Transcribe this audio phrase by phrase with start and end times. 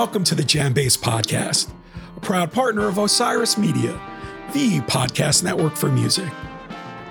[0.00, 1.70] welcome to the JamBase Podcast,
[2.16, 3.92] a proud partner of Osiris Media,
[4.54, 6.32] the podcast network for music.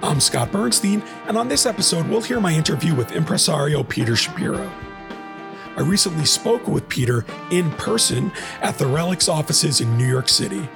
[0.02, 4.72] I'm Scott Bernstein, and on this episode, we'll hear my interview with impresario Peter Shapiro.
[5.78, 10.68] I recently spoke with Peter in person at the Relix offices in New York City.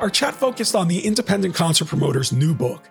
[0.00, 2.90] Our chat focused on the independent concert promoter's new book,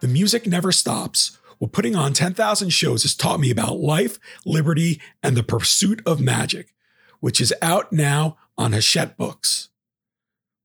[0.00, 4.98] The Music Never Stops What Putting On 10,000 Shows Has Taught Me About Life, Liberty,
[5.22, 6.72] and the Pursuit of Magic,
[7.20, 9.68] which is out now on Hachette Books.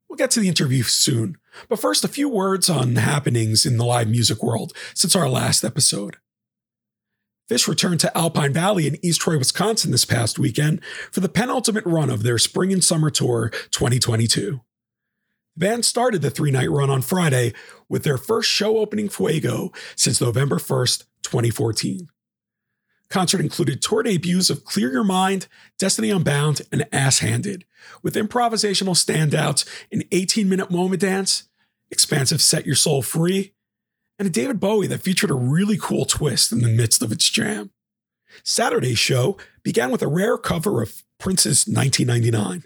[0.08, 1.38] We'll get to the interview soon,
[1.70, 5.64] but first, a few words on happenings in the live music world since our last
[5.64, 6.18] episode.
[7.50, 11.86] Phish returned to Alpine Valley in East Troy, Wisconsin this past weekend for the penultimate
[11.86, 14.62] run of their Spring and Summer Tour 2022.
[15.56, 17.54] The band started the three night run on Friday
[17.90, 22.08] with their first show opening Fuego since November 1st, 2014
[23.14, 25.48] concert included tour debuts of Clear Your Mind,
[25.78, 27.64] Destiny Unbound, and Ass Handed,
[28.02, 31.48] with improvisational standouts in 18 Minute Moment Dance,
[31.92, 33.54] Expansive Set Your Soul Free,
[34.18, 37.30] and a David Bowie that featured a really cool twist in the midst of its
[37.30, 37.70] jam.
[38.44, 42.64] Saturday's show began with a rare cover of Prince's 1999,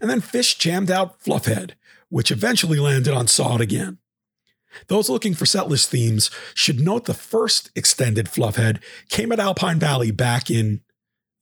[0.00, 1.74] and then Phish jammed out Fluffhead,
[2.08, 3.98] which eventually landed on Saw It Again.
[4.88, 10.10] Those looking for setlist themes should note the first extended Fluffhead came at Alpine Valley
[10.10, 10.80] back in,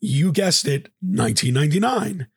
[0.01, 2.29] you guessed it, 1999.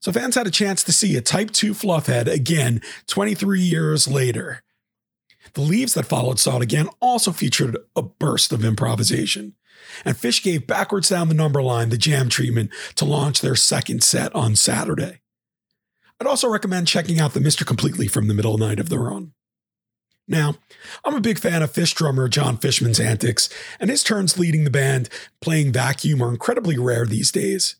[0.00, 4.62] So fans had a chance to see a Type 2 Fluffhead again 23 years later.
[5.54, 9.54] The Leaves that followed Saw It Again also featured a burst of improvisation.
[10.04, 14.02] And Phish gave backwards down the number line the jam treatment to launch their second
[14.02, 15.20] set on Saturday.
[16.20, 17.64] I'd also recommend checking out the Mr.
[17.64, 19.32] Completely from the middle night of the run.
[20.28, 20.56] Now,
[21.04, 23.48] I'm a big fan of Phish drummer Jon Fishman's antics,
[23.80, 25.08] and his turns leading the band
[25.40, 27.76] playing vacuum are incredibly rare these days.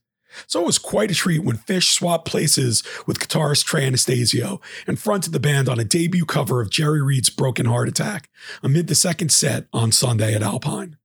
[0.46, 4.98] So it was quite a treat when Fish swapped places with guitarist Trey Anastasio and
[4.98, 8.30] fronted the band on a debut cover of Jerry Reed's Broken Heart Attack
[8.62, 10.96] amid the second set on Sunday at Alpine.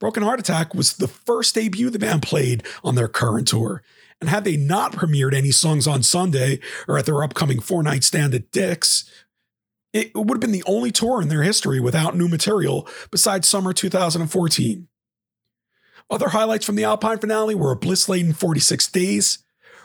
[0.00, 3.82] Broken Heart Attack was the first debut the band played on their current tour,
[4.20, 8.04] and had they not premiered any songs on Sunday or at their upcoming four night
[8.04, 9.10] stand at Dick's,
[9.92, 13.72] it would have been the only tour in their history without new material besides summer
[13.72, 14.88] 2014.
[16.10, 19.38] Other highlights from the Alpine finale were a bliss laden 46 days,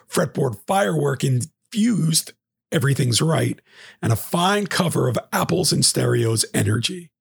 [0.09, 2.33] fretboard firework infused
[2.71, 3.61] Everything's Right,
[4.01, 7.11] and a fine cover of Apples in Stereo's Energy.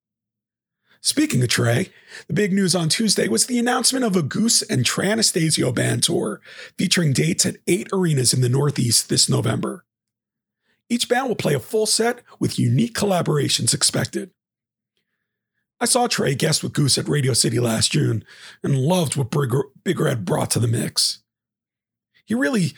[0.99, 1.89] Speaking of Trey,
[2.27, 6.03] the big news on Tuesday was the announcement of a Goose and Trey Anastasio band
[6.03, 6.39] tour
[6.77, 9.83] featuring dates at eight arenas in the Northeast this November.
[10.93, 14.29] Each band will play a full set with unique collaborations expected.
[15.79, 18.23] I saw Trey guest with Goose at Radio City last June
[18.61, 19.31] and loved what
[19.83, 21.23] Big Red brought to the mix.
[22.25, 22.73] He really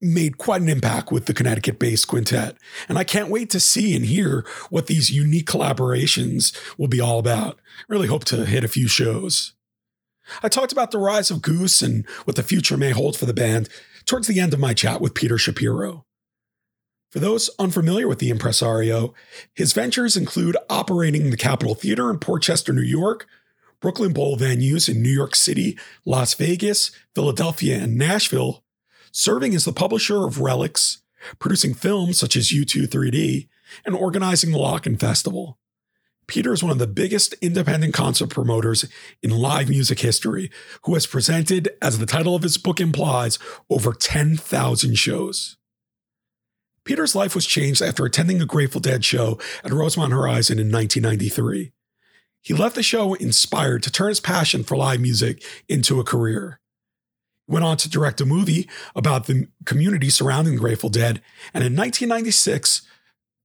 [0.00, 2.56] made quite an impact with the Connecticut based quintet,
[2.88, 7.20] and I can't wait to see and hear what these unique collaborations will be all
[7.20, 7.60] about.
[7.88, 9.52] Really hope to hit a few shows.
[10.42, 13.32] I talked about the rise of Goose and what the future may hold for the
[13.32, 13.68] band
[14.06, 16.04] towards the end of my chat with Peter Shapiro.
[17.10, 19.14] For those unfamiliar with the impresario,
[19.52, 23.26] his ventures include operating the Capitol Theater in Port Chester, New York,
[23.80, 28.62] Brooklyn Bowl venues in New York City, Las Vegas, Philadelphia, and Nashville,
[29.10, 30.98] serving as the publisher of Relix,
[31.40, 33.48] producing films such as U2 3D,
[33.84, 35.58] and organizing the LOCKN' Festival.
[36.28, 38.84] Peter is one of the biggest independent concert promoters
[39.20, 40.48] in live music history,
[40.84, 43.36] who has presented, as the title of his book implies,
[43.68, 45.56] over 10,000 shows.
[46.90, 51.70] Peter's life was changed after attending a Grateful Dead show at Rosemont Horizon in 1993.
[52.42, 56.58] He left the show inspired to turn his passion for live music into a career.
[57.46, 61.22] He went on to direct a movie about the community surrounding the Grateful Dead,
[61.54, 62.82] and in 1996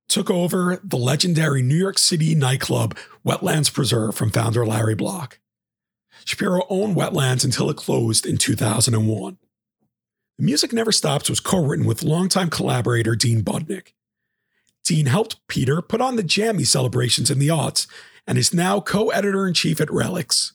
[0.09, 5.39] took over the legendary New York City nightclub Wetlands Preserve from founder Larry Bloch.
[6.25, 9.37] Shapiro owned Wetlands until it closed in 2001.
[10.37, 13.93] The Music Never Stops was co written with longtime collaborator Dean Budnick.
[14.83, 17.87] Dean helped Peter put on the Jammy celebrations in the aughts
[18.27, 20.51] and is now co editor in chief at Relix.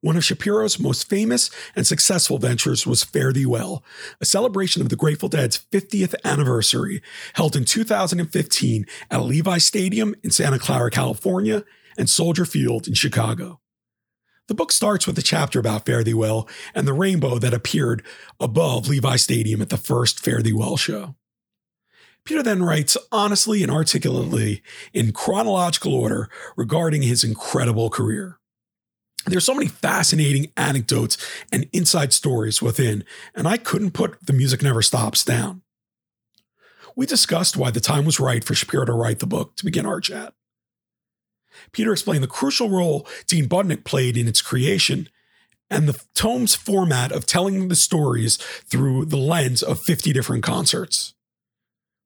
[0.00, 3.84] One of Shapiro's most famous and successful ventures was Fare Thee Well,
[4.18, 7.02] a celebration of the Grateful Dead's 50th anniversary
[7.34, 11.64] held in 2015 at Levi Stadium in Santa Clara, California,
[11.98, 13.60] and Soldier Field in Chicago.
[14.48, 18.04] The book starts with a chapter about Fare Thee Well and the rainbow that appeared
[18.38, 21.16] above Levi Stadium at the first Fare Thee Well show.
[22.24, 24.62] Peter then writes honestly and articulately
[24.92, 28.38] in chronological order regarding his incredible career.
[29.26, 31.18] There's so many fascinating anecdotes
[31.50, 33.04] and inside stories within,
[33.34, 35.62] and I couldn't put The Music Never Stops down.
[36.94, 39.86] We discussed why the time was right for Shapiro to write the book to begin
[39.86, 40.34] our chat.
[41.72, 45.08] Peter explained the crucial role Dean Budnick played in its creation
[45.70, 51.14] and the tome's format of telling the stories through the lens of 50 different concerts.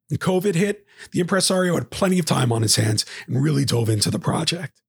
[0.08, 3.88] When COVID hit, the impresario had plenty of time on his hands and really dove
[3.88, 4.80] into the project.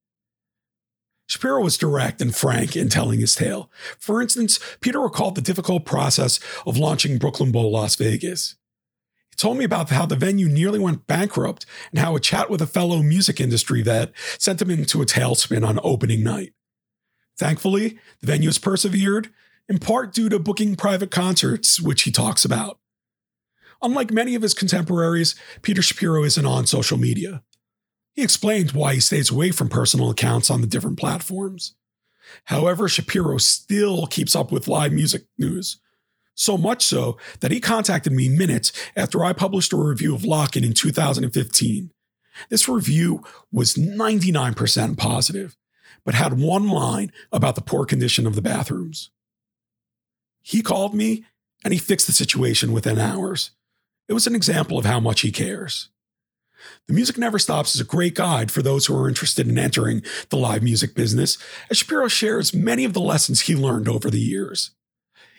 [1.27, 3.71] Shapiro was direct and frank in telling his tale.
[3.97, 8.55] For instance, Peter recalled the difficult process of launching Brooklyn Bowl Las Vegas.
[9.41, 12.67] Told me about how the venue nearly went bankrupt and how a chat with a
[12.67, 16.53] fellow music industry vet sent him into a tailspin on opening night.
[17.39, 19.31] Thankfully, the venue has persevered,
[19.67, 22.77] in part due to booking private concerts, which he talks about.
[23.81, 25.33] Unlike many of his contemporaries,
[25.63, 27.41] Peter Shapiro isn't on social media.
[28.13, 31.73] He explained why he stays away from personal accounts on the different platforms.
[32.45, 35.79] However, Shapiro still keeps up with live music news.
[36.41, 40.65] So much so that he contacted me minutes after I published a review of LOCKN'
[40.65, 41.91] in 2015.
[42.49, 45.55] This review was 99% positive,
[46.03, 49.11] but had one line about the poor condition of the bathrooms.
[50.41, 51.25] He called me
[51.63, 53.51] and he fixed the situation within hours.
[54.07, 55.89] It was an example of how much he cares.
[56.87, 60.01] The Music Never Stops is a great guide for those who are interested in entering
[60.29, 61.37] the live music business,
[61.69, 64.71] as Shapiro shares many of the lessons he learned over the years.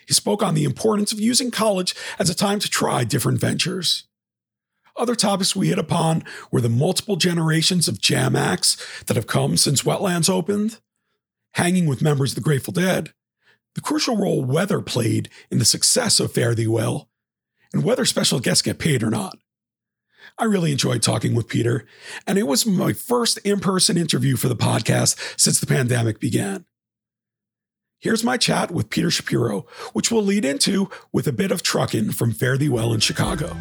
[0.07, 4.05] He spoke on the importance of using college as a time to try different ventures.
[4.95, 9.57] Other topics we hit upon were the multiple generations of jam acts that have come
[9.57, 10.79] since Wetlands opened,
[11.53, 13.11] hanging with members of the Grateful Dead,
[13.75, 17.09] the crucial role weather played in the success of Fare Thee Well,
[17.73, 19.37] and whether special guests get paid or not.
[20.37, 21.85] I really enjoyed talking with Peter,
[22.25, 26.65] and it was my first in person interview for the podcast since the pandemic began.
[28.03, 32.11] Here's my chat with Peter Shapiro, which we'll lead into with a bit of trucking
[32.11, 33.55] from Fare Thee Well in Chicago.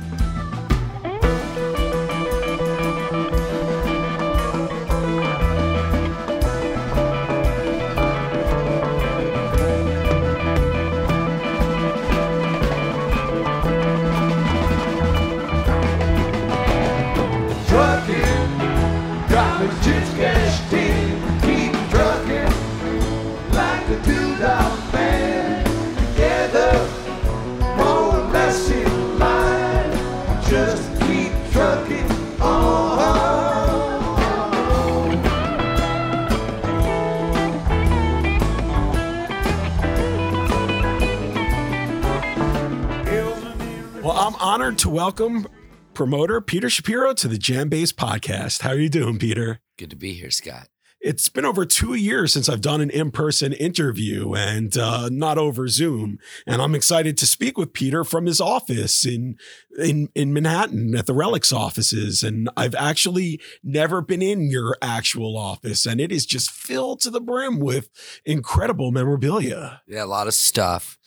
[44.93, 45.49] Welcome
[45.95, 48.61] promoter Peter Shapiro to the JamBase podcast.
[48.61, 49.63] How are you doing, Peter?
[49.79, 50.69] Good to be here, Scott.
[51.01, 55.67] It's been over two years since I've done an in-person interview and uh, not over
[55.69, 56.19] Zoom.
[56.47, 59.37] And I'm excited to speak with Peter from his office in
[59.79, 62.23] in in Manhattan at the Relix offices.
[62.23, 67.11] And I've actually never been in your actual office, and it is just filled to
[67.11, 67.89] the brim with
[68.27, 69.81] incredible memorabilia.
[69.89, 70.99] Yeah, a lot of stuff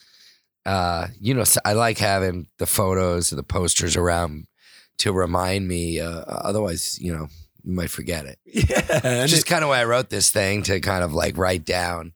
[0.66, 4.46] uh, you know, I like having the photos and the posters around
[4.98, 6.00] to remind me.
[6.00, 7.28] Uh, otherwise, you know,
[7.62, 8.38] you might forget it.
[8.46, 12.12] Yeah, just kind of why I wrote this thing to kind of like write down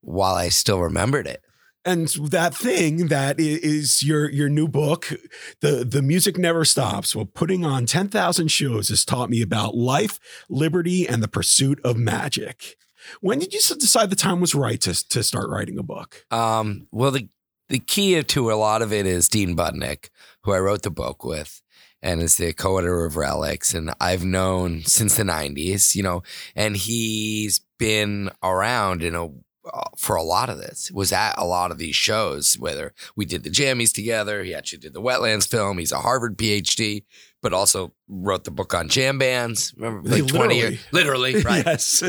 [0.00, 1.42] while I still remembered it.
[1.84, 5.12] And that thing that is your your new book,
[5.60, 7.14] the the music never stops.
[7.14, 10.18] Well, putting on ten thousand shows has taught me about life,
[10.48, 12.76] liberty, and the pursuit of magic.
[13.20, 16.24] When did you decide the time was right to to start writing a book?
[16.30, 17.28] Um, well, the
[17.72, 20.10] the key to a lot of it is Dean Budnick,
[20.42, 21.62] who I wrote the book with
[22.02, 23.74] and is the co-editor of Relix.
[23.74, 26.22] And I've known since the 90s, you know,
[26.54, 29.30] and he's been around in a
[29.72, 33.24] uh, for a lot of this was at a lot of these shows whether we
[33.24, 37.04] did the jammies together he actually did the wetlands film he's a harvard phd
[37.40, 40.38] but also wrote the book on jam bands remember like literally.
[40.38, 42.02] 20 years literally right yes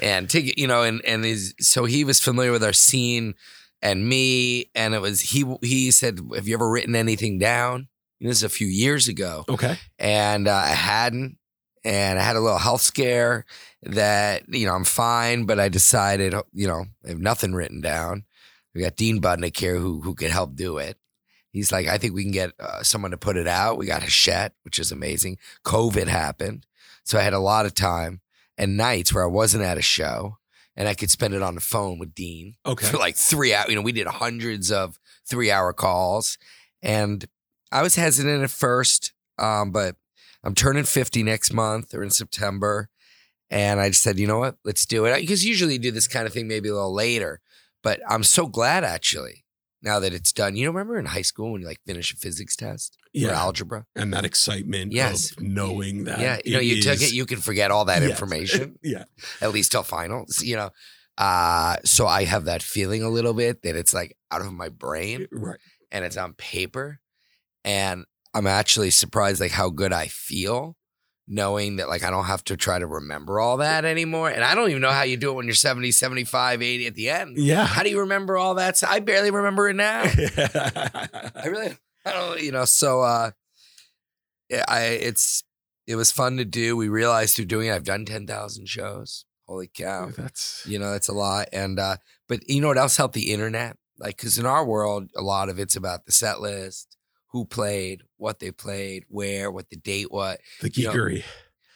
[0.00, 3.34] and you know and and he's so he was familiar with our scene
[3.82, 5.44] and me, and it was he.
[5.62, 7.88] He said, "Have you ever written anything down?"
[8.20, 9.44] this is a few years ago.
[9.48, 11.38] Okay, and uh, I hadn't,
[11.84, 13.44] and I had a little health scare
[13.82, 18.24] that you know I'm fine, but I decided you know I have nothing written down.
[18.74, 20.96] We got Dean Budnick here who who could help do it.
[21.50, 23.78] He's like, I think we can get uh, someone to put it out.
[23.78, 25.38] We got a Hachette, which is amazing.
[25.64, 26.66] COVID happened,
[27.04, 28.20] so I had a lot of time
[28.56, 30.37] and nights where I wasn't at a show
[30.78, 32.54] and I could spend it on the phone with Dean.
[32.64, 32.86] Okay.
[32.86, 33.68] For like three hours.
[33.68, 34.96] You know, we did hundreds of
[35.28, 36.38] three hour calls.
[36.82, 37.26] And
[37.72, 39.96] I was hesitant at first, um, but
[40.44, 42.90] I'm turning 50 next month or in September.
[43.50, 44.56] And I just said, you know what?
[44.64, 45.20] Let's do it.
[45.20, 47.40] Because usually you do this kind of thing maybe a little later.
[47.82, 49.44] But I'm so glad actually
[49.82, 50.56] now that it's done.
[50.56, 53.86] You know, remember in high school when you like finish a physics test or algebra?
[53.96, 55.32] And that excitement Yes.
[55.32, 56.20] of knowing that.
[56.20, 56.38] yeah.
[56.44, 58.10] You know, you took it, you can forget all that Yes.
[58.12, 59.04] information, yeah.
[59.40, 60.70] at least till finals, you know.
[61.16, 64.68] Uh, so I have that feeling a little bit that it's like out of my
[64.68, 65.58] brain Right.
[65.90, 67.00] and it's on paper.
[67.64, 68.04] And
[68.34, 70.76] I'm actually surprised like how good I feel
[71.28, 74.30] knowing that like I don't have to try to remember all that anymore.
[74.30, 76.94] And I don't even know how you do it when you're 70, 75, 80 at
[76.94, 77.36] the end.
[77.36, 77.64] Yeah.
[77.64, 78.76] How do you remember all that?
[78.76, 80.02] So I barely remember it now.
[80.06, 83.30] I really I don't you know, so uh
[84.48, 85.44] yeah, I it's
[85.86, 86.76] it was fun to do.
[86.76, 89.24] We realized through doing it, I've done 10,000 shows.
[89.46, 90.10] Holy cow.
[90.14, 91.48] That's You know, that's a lot.
[91.52, 91.96] And uh,
[92.28, 93.76] but you know what else helped the internet?
[93.98, 96.87] Like, because in our world, a lot of it's about the set list,
[97.28, 100.40] who played, what they played, where, what the date, what.
[100.60, 101.24] the You know, geekery.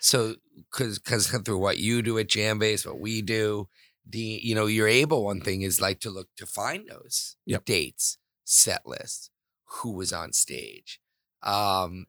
[0.01, 0.35] So,
[0.71, 3.69] because because through what you do at Jambase, what we do,
[4.09, 5.25] the you know, you're able.
[5.25, 7.65] One thing is like to look to find those Yep.
[7.65, 9.31] dates, set lists,
[9.65, 11.01] who was on stage,
[11.43, 12.07] um,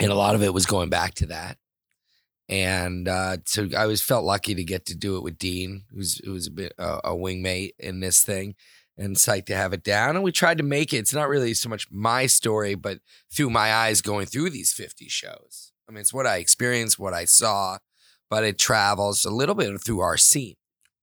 [0.00, 1.58] and a lot of it was going back to that.
[2.48, 6.18] And uh, so I always felt lucky to get to do it with Dean, who's
[6.24, 8.54] who was a bit uh, a wingmate in this thing,
[8.96, 10.16] and psyched to have it down.
[10.16, 10.98] And we tried to make it.
[10.98, 12.98] It's not really so much my story, but
[13.32, 15.72] through my eyes going through these fifty shows.
[15.88, 17.78] I mean, it's what I experienced, what I saw,
[18.30, 20.54] but it travels a little bit through our scene.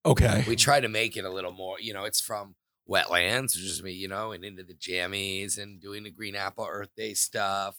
[0.05, 0.43] Okay.
[0.47, 1.79] We try to make it a little more.
[1.79, 2.55] You know, it's from
[2.89, 6.67] wetlands, which is me, you know, and into the jammies and doing the Green Apple
[6.69, 7.77] Earth Day stuff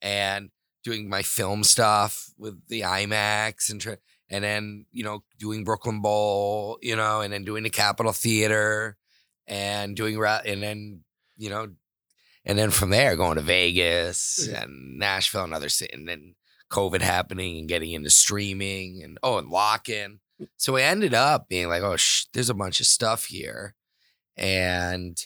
[0.00, 0.50] and
[0.84, 3.94] doing my film stuff with the IMAX and tr-
[4.30, 8.96] and then you know doing Brooklyn Bowl, you know, and then doing the Capitol Theater
[9.46, 11.00] and doing and then
[11.36, 11.68] you know
[12.44, 14.54] and then from there going to Vegas mm-hmm.
[14.54, 16.34] and Nashville and other cities and then
[16.70, 20.18] COVID happening and getting into streaming and oh and LOCKN'.
[20.40, 20.48] Mm.
[20.56, 23.74] So we ended up being like, oh, sh- there's a bunch of stuff here,
[24.36, 25.16] and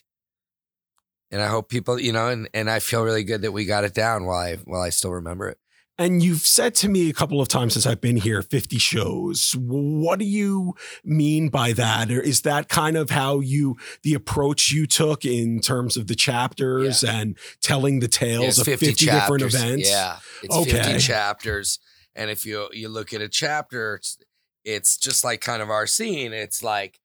[1.30, 3.84] and I hope people, you know, and and I feel really good that we got
[3.84, 5.58] it down while I while I still remember it.
[6.00, 9.56] And you've said to me a couple of times since I've been here 50 shows.
[9.58, 12.10] What do you mean by that?
[12.12, 16.14] Or is that kind of how you, the approach you took in terms of the
[16.14, 19.90] chapters and telling the tales of 50, different events?
[19.90, 20.82] Yeah, it's Okay.
[20.82, 21.80] 50 chapters,
[22.14, 24.18] and if you you look at a chapter, it's,
[24.64, 26.32] it's just like kind of our scene.
[26.32, 27.00] It's like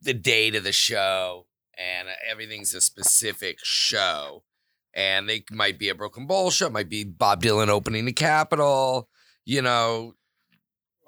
[0.00, 4.42] the date of the show, and everything's a specific show,
[4.94, 9.08] and they might be a Brooklyn Bowl show, might be Bob Dylan opening the Capitol,
[9.44, 10.14] you know.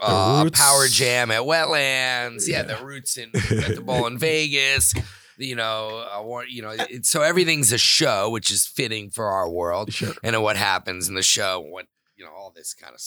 [0.00, 2.76] Uh, power jam at wetlands, yeah, Yeah.
[2.78, 4.92] the roots in at the bowl in Vegas,
[5.38, 9.48] you know, uh, you know, it, so everything's a show, which is fitting for our
[9.48, 10.12] world Sure.
[10.22, 11.86] and what happens in the show, what
[12.16, 13.00] you know, all this kind of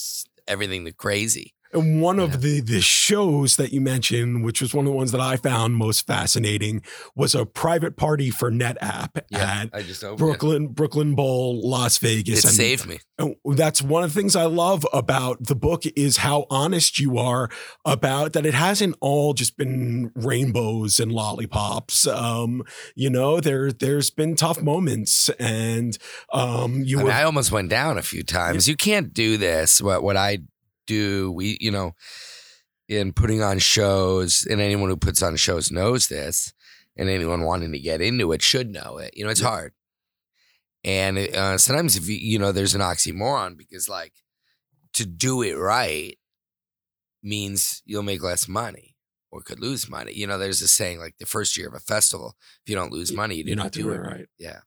[0.48, 1.54] everything the crazy.
[1.74, 2.24] And one Yeah.
[2.24, 5.36] of the the shows that you mentioned, which was one of the ones that I
[5.38, 6.82] found most fascinating,
[7.16, 12.40] was a private party for NetApp at I just opened Brooklyn Brooklyn Bowl, Las Vegas.
[12.40, 13.00] It And- saved me.
[13.20, 17.18] And that's one of the things I love about the book is how honest you
[17.18, 17.50] are
[17.84, 22.06] about that it hasn't all just been rainbows and lollipops.
[22.08, 22.64] Um,
[22.96, 25.98] you know, there there's been tough moments and
[26.32, 28.68] um you I, mean, I almost went down a few times.
[28.68, 29.82] You can't do this.
[29.82, 30.40] What what I
[30.88, 31.94] do, we you know,
[32.88, 36.54] in putting on shows, and anyone who puts on shows knows this,
[36.96, 39.16] and anyone wanting to get into it should know it.
[39.16, 39.74] You know, it's hard.
[40.84, 44.14] And uh, sometimes if you you know, there's an oxymoron because like
[44.94, 46.18] to do it right
[47.22, 48.96] means you'll make less money
[49.32, 50.14] or could lose money.
[50.14, 52.92] You know, there's a saying like the first year of a festival, if you don't
[52.92, 54.28] lose money, you you're didn't not do it right.
[54.40, 54.60] yeah.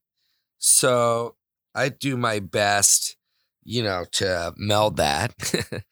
[0.58, 1.36] So
[1.74, 3.16] I do my best,
[3.64, 5.34] you know, to meld that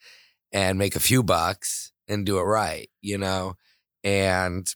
[0.59, 3.55] and make a few bucks and do it right, you know?
[4.03, 4.69] And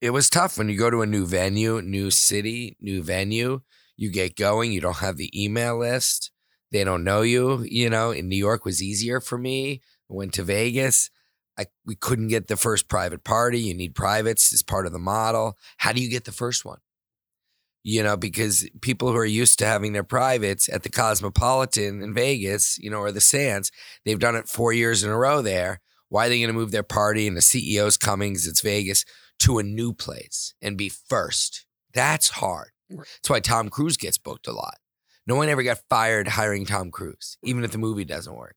[0.00, 3.60] it was tough when you go to a new venue, new city, new venue,
[3.96, 6.32] you get going, you don't have the email list.
[6.72, 8.10] They don't know you, you know.
[8.10, 9.82] In New York was easier for me.
[10.10, 11.10] I went to Vegas.
[11.56, 13.60] I we couldn't get the first private party.
[13.60, 15.56] You need privates as part of the model.
[15.76, 16.78] How do you get the first one?
[17.82, 22.14] You know, because people who are used to having their privates at the Cosmopolitan in
[22.14, 23.70] Vegas, you know, or the Sands,
[24.04, 25.80] they've done it four years in a row there.
[26.08, 29.04] Why are they going to move their party and the CEO's coming 'cause it's Vegas
[29.40, 31.66] to a new place and be first?
[31.94, 32.70] That's hard.
[32.88, 34.78] That's why Tom Cruise gets booked a lot.
[35.26, 38.56] No one ever got fired hiring Tom Cruise, even if the movie doesn't work.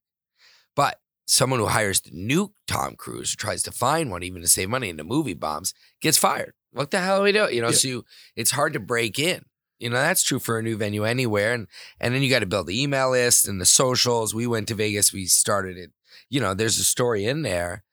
[0.75, 4.47] But someone who hires the new Tom Cruise, who tries to find one even to
[4.47, 6.53] save money and the movie bombs, gets fired.
[6.75, 7.55] What the hell are we doing?
[7.55, 7.75] You know, Yeah.
[7.75, 8.05] so you,
[8.35, 9.45] it's hard to break in.
[9.79, 11.53] You know, that's true for a new venue anywhere.
[11.53, 11.67] And
[11.99, 14.33] and then you got to build the email list and the socials.
[14.33, 15.91] We went to Vegas, we started it.
[16.29, 17.83] You know, there's a story in there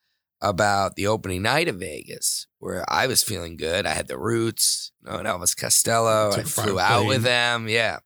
[0.41, 3.87] about the opening night of Vegas where I was feeling good.
[3.87, 6.33] I had the roots, you know, and Elvis Costello.
[6.33, 7.09] I flew out plane.
[7.09, 7.69] with them.
[7.69, 7.99] Yeah.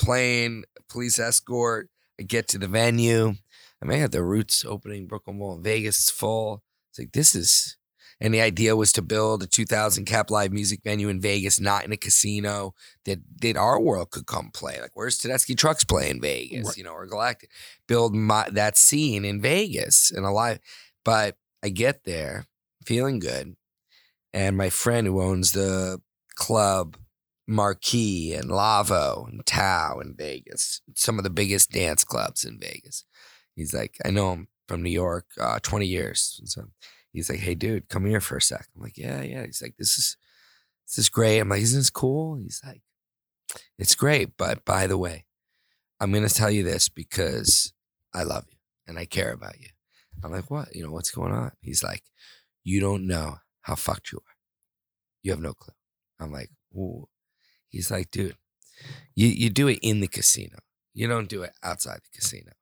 [0.00, 1.88] Plane, police escort.
[2.18, 3.34] I get to the venue.
[3.82, 5.98] I mean, I had the roots opening Brooklyn Bowl in Vegas.
[5.98, 6.62] It's full.
[6.90, 7.76] It's like, this is,
[8.24, 11.84] and the idea was to build a 2000 cap live music venue in Vegas, not
[11.84, 14.80] in a casino that, that our world could come play.
[14.80, 16.76] Like, where's Tedeschi Trucks play in Vegas, Right.
[16.78, 17.50] you know, or Galactic?
[17.86, 20.58] Build my, that scene in Vegas and a live.
[21.04, 22.46] But I get there
[22.86, 23.56] feeling good.
[24.32, 26.00] And my friend who owns the
[26.34, 26.96] club
[27.46, 33.04] Marquee and Lavo and Tao in Vegas, some of the biggest dance clubs in Vegas.
[33.54, 36.40] He's like, I know him from New York, uh, 20 years.
[36.46, 36.68] So
[37.14, 38.66] he's like, hey, dude, come here for a sec.
[38.74, 39.46] I'm like, yeah, yeah.
[39.46, 40.16] He's like, this is
[40.86, 41.38] this is great.
[41.38, 42.36] I'm like, isn't this cool?
[42.36, 42.82] He's like,
[43.78, 44.36] it's great.
[44.36, 45.24] But by the way,
[46.00, 47.72] I'm to tell you this because
[48.12, 49.68] I love you and I care about you.
[50.22, 50.74] I'm like, what?
[50.74, 51.52] You know, what's going on?
[51.62, 52.02] He's like,
[52.62, 54.34] you don't know how fucked you are.
[55.22, 55.74] You have no clue.
[56.20, 57.08] I'm like, ooh.
[57.68, 58.36] He's like, dude,
[59.14, 60.58] you, you do it in the casino.
[60.92, 62.52] You don't do it outside the casino.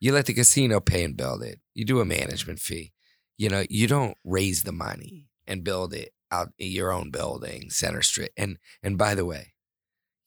[0.00, 1.60] You let the casino pay and build it.
[1.74, 2.92] You do a management fee.
[3.40, 7.70] You know, you don't raise the money and build it out in your own building,
[7.70, 8.32] Center Street.
[8.36, 9.54] And and by the way,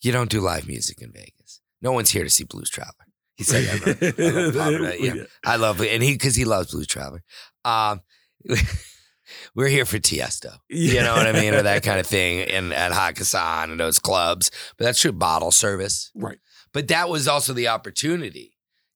[0.01, 1.62] you don't do live music in Vegas.
[1.79, 3.05] No one's here to see Blues Traveler.
[3.36, 4.15] He said, that.
[4.17, 5.24] I love Papa, yeah.
[5.46, 7.22] I love it, and he because he loves Blues Traveler.
[7.63, 8.01] Um,
[9.55, 12.74] we're here for Tiesto, you know what I mean, or that kind of thing, and
[12.74, 14.50] at Hakkasan and those clubs.
[14.75, 16.10] But that's true, bottle service.
[16.15, 16.39] Right.
[16.74, 18.53] But that was also the opportunity.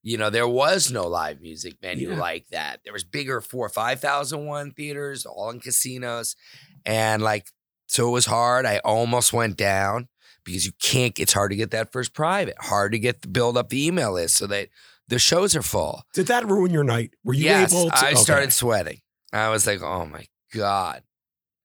[0.08, 2.18] You know, there was no live music venue Yeah.
[2.20, 2.80] like that.
[2.86, 6.38] There was bigger four or five thousand one theaters, all in casinos,
[6.86, 7.48] and like
[7.88, 8.66] so it was hard.
[8.66, 10.08] I almost went down
[10.46, 11.20] because you can't.
[11.20, 12.56] It's hard to get that first private.
[12.58, 14.70] Hard to get build up the email list so that
[15.10, 16.04] the shows are full.
[16.14, 17.12] Did that ruin your night?
[17.26, 17.98] Were you yes, able to?
[17.98, 18.16] I okay.
[18.16, 19.00] started sweating.
[19.34, 21.04] I was like, oh my god.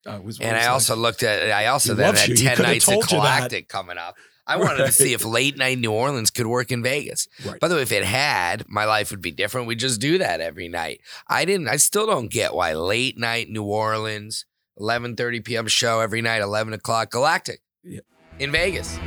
[0.05, 1.53] Uh, was- And I like- also looked at.
[1.53, 2.35] I also He then had you.
[2.35, 3.07] Ten nights of.
[3.09, 4.17] Galactic coming up.
[4.47, 7.29] I wanted to see if late night New Orleans could work in Vegas.
[7.45, 7.61] Right.
[7.61, 9.67] By the way, if it had, my life would be different.
[9.69, 11.01] We just do that every night.
[11.29, 11.69] I didn't.
[11.69, 14.45] I still don't get why late night New Orleans,
[14.79, 15.69] eleven thirty p.m.
[15.69, 18.01] show every night, eleven o'clock Galactic, Yeah.
[18.39, 18.99] in Vegas.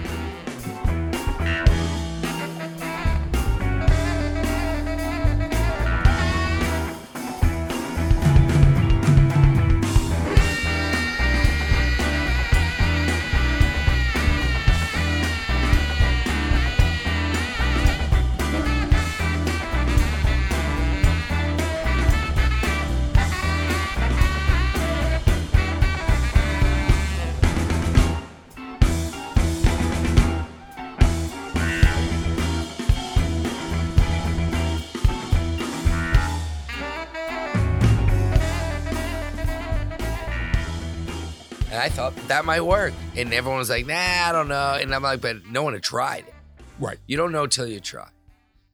[41.85, 42.93] I thought that might work.
[43.15, 44.73] And everyone was like, nah, I don't know.
[44.81, 46.33] And I'm like, but no one had tried it.
[46.79, 46.97] Right.
[47.05, 48.07] You don't know till you try.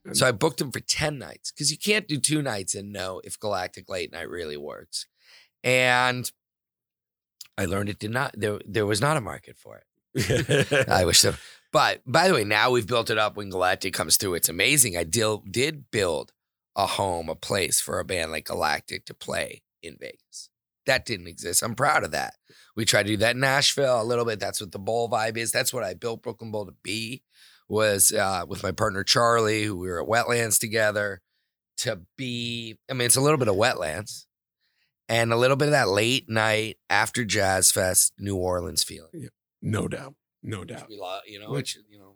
[0.06, 2.94] And- So I booked him for 10 nights because you can't do two nights and
[2.94, 5.08] know if Galactic Late Night really works.
[5.62, 6.32] And
[7.58, 9.82] I learned it did not, there, there was not a market for
[10.16, 10.88] it.
[10.90, 11.34] I wish so.
[11.74, 14.36] But by the way, now we've built it up when Galactic comes through.
[14.36, 14.96] It's amazing.
[14.96, 16.32] I did, did build
[16.78, 20.50] a home, a place for a band like Galactic to play in Vegas.
[20.88, 21.62] That didn't exist.
[21.62, 22.34] I'm proud of that.
[22.76, 24.40] We tried to do that in Nashville a little bit.
[24.40, 25.52] That's what the bowl vibe is.
[25.52, 27.24] That's what I built Brooklyn Bowl to be.
[27.70, 31.22] Was uh, with my partner Charlie, who we were at Wetlands together,
[31.78, 32.78] to be.
[32.90, 34.26] I mean, it's a little bit of Wetlands,
[35.08, 39.30] and a little bit of that late night after Jazz Fest New Orleans feeling.
[39.62, 40.16] no doubt.
[40.44, 40.90] No Which doubt.
[40.90, 42.16] we love, you know, Which- which you know,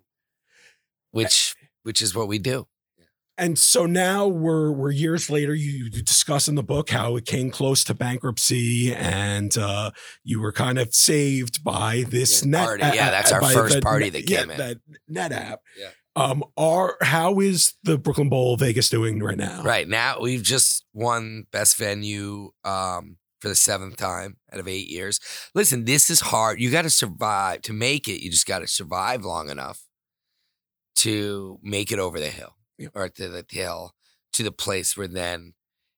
[1.11, 2.67] which which is what we do.
[3.37, 5.53] And so now we're we're years later.
[5.53, 9.91] You, you discuss in the book how it came close to bankruptcy, and uh,
[10.23, 12.65] you were kind of saved by this Yeah, net.
[12.65, 12.83] party.
[12.95, 14.57] Yeah, that's our first the party that yeah, came in.
[14.57, 14.77] That
[15.11, 15.57] NetApp.
[15.77, 15.89] Yeah.
[16.15, 16.45] Um.
[16.55, 19.61] Are how is the Brooklyn Bowl Vegas doing right now?
[19.63, 24.87] Right now, we've just won best venue um, for the seventh time out of eight
[24.87, 25.19] years.
[25.53, 26.61] Listen, this is hard.
[26.61, 28.23] You got to survive to make it.
[28.23, 29.81] You just got to survive long enough
[30.97, 32.55] to make it over the hill.
[32.93, 33.95] Or to the tail
[34.33, 35.53] to the place where then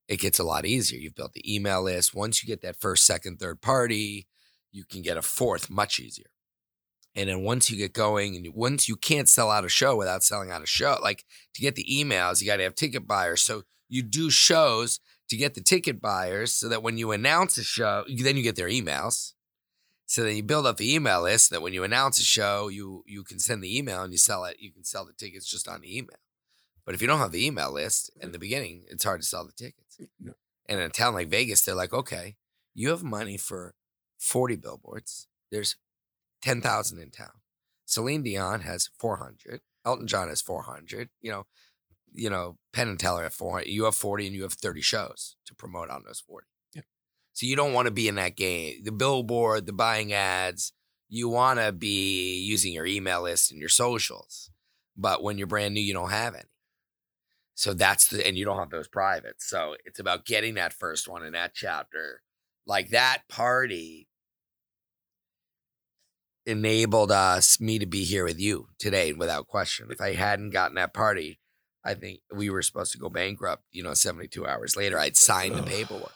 [0.08, 1.00] it gets a lot easier.
[1.00, 2.13] You've built the email list.
[2.13, 4.28] Once you get that first, second, third party,
[4.72, 6.28] you can get a fourth much easier.
[7.16, 10.24] And then once you get going, and once you can't sell out a show without
[10.24, 13.42] selling out a show, like to get the emails, you got to have ticket buyers.
[13.42, 17.63] So you do shows to get the ticket buyers so that when you announce a
[17.63, 19.34] show, then you get their emails.
[20.06, 23.04] So then you build up the email list that when you announce a show, you
[23.08, 24.58] you can send the email and you sell it.
[24.60, 26.18] You can sell the tickets just on the email.
[26.88, 28.32] But if you don't have the email list in mm-hmm.
[28.32, 30.00] the beginning, it's hard to sell the tickets.
[30.21, 30.34] No.
[30.69, 32.38] And in a town like Vegas, they're like, okay,
[32.73, 33.76] you have money for
[34.17, 35.28] 40 billboards.
[35.52, 35.76] There's
[36.41, 37.41] 10,000 in town.
[37.86, 39.60] Celine Dion has 400.
[39.86, 41.10] Elton John has 400.
[41.19, 41.45] You know,
[42.13, 43.67] you know, Penn and Teller have 400.
[43.67, 46.47] You have 40 and you have 30 shows to promote on those 40.
[46.73, 46.84] Yeah.
[47.34, 48.84] So you don't want to be in that game.
[48.84, 50.71] The billboard, the buying ads,
[51.10, 54.52] you want to be using your email list and your socials.
[54.95, 56.43] But when you're brand new, you don't have any.
[57.58, 59.50] So that's the, and you don't have those privates.
[59.50, 62.22] So it's about getting that first one in that chapter.
[62.67, 64.08] Like that party
[66.46, 69.88] enabled us, me to be here with you today without question.
[69.89, 71.39] If I hadn't gotten that party,
[71.84, 75.00] I think we were supposed to go bankrupt, you know, 72 hours later.
[75.00, 76.13] I'd signed the paperwork.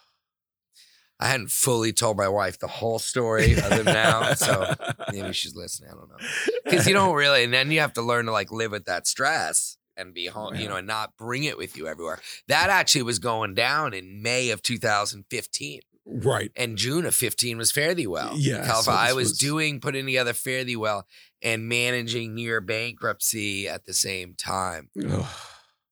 [1.20, 4.36] I hadn't fully told my wife the whole story of it now.
[4.36, 4.76] So
[5.12, 5.90] maybe she's listening.
[5.90, 6.28] I don't know.
[6.66, 9.08] Because you don't really, and then you have to learn to like live with that
[9.08, 12.20] stress and be home, you know, and not bring it with you everywhere.
[12.48, 16.52] That actually was going down in May of 2015 right.
[16.56, 18.34] and June of 15 was Fare Thee Well.
[18.36, 21.06] Yeah, so I was, was- doing, putting together Fare Thee Well
[21.42, 24.90] and managing near bankruptcy at the same time,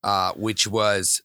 [0.04, 1.22] uh, which was,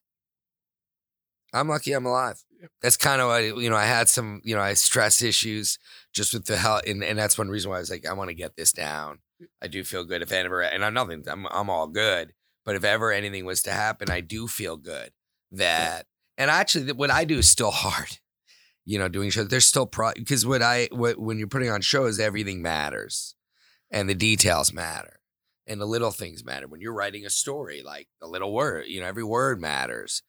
[1.52, 2.42] I'm lucky I'm alive.
[2.82, 5.78] That's kind of, what- you know, I had some, you know, I had stress issues
[6.12, 6.82] just with the health.
[6.86, 9.18] And, and that's one reason why I was like, I want to get this down.
[9.60, 12.32] I do feel good if ever, and I'm nothing, I'm, I'm all good.
[12.64, 15.10] But if ever anything was to happen, I do feel good
[15.52, 16.06] that,
[16.38, 18.18] and actually what I do is still hard
[18.86, 19.48] you know, doing shows.
[19.48, 23.34] There's still pro because what I what when you're putting on shows, everything matters,
[23.90, 25.20] and the details matter,
[25.66, 26.66] and the little things matter.
[26.68, 30.22] When you're writing a story, like the little word, you know, every word matters.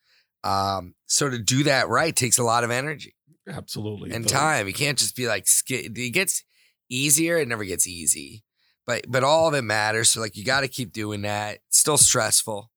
[0.45, 4.11] Um, so to do that right takes a lot of energy Absolutely.
[4.11, 4.67] and The- time.
[4.67, 6.41] You can't just be like sk- it gets
[6.89, 7.37] easier.
[7.37, 8.44] It never gets easy,
[8.85, 10.09] but but all of it matters.
[10.09, 11.59] So like you got to keep doing that.
[11.67, 12.71] It's still stressful.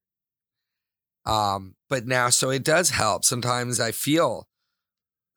[1.26, 3.24] Um, but now so it does help.
[3.24, 4.48] Sometimes I feel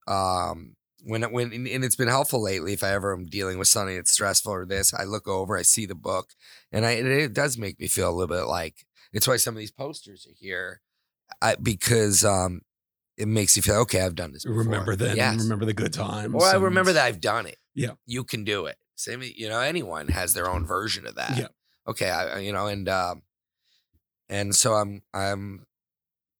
[0.08, 2.74] um when it, when and it's been helpful lately.
[2.74, 5.64] If I ever am dealing with something that's stressful or this, I look over, I
[5.64, 6.34] see the book,
[6.72, 9.56] and I it, it does make me feel a little bit like it's why some
[9.56, 10.82] of these posters are here,
[11.42, 12.62] I, because um
[13.18, 14.02] it makes you feel okay.
[14.02, 14.44] I've done this.
[14.44, 14.60] Before.
[14.60, 15.18] remember then.
[15.18, 15.44] Yes.
[15.44, 16.34] Remember the good times.
[16.34, 17.58] Or I remember that I've done it.
[17.76, 17.92] Yeah.
[18.06, 18.78] You can do it.
[19.02, 21.38] Same, you know, anyone has their own version of that.
[21.38, 21.48] Yeah.
[21.88, 22.10] Okay.
[22.10, 23.24] I, I- you know, and, um,
[24.30, 25.66] and so I'm, I'm,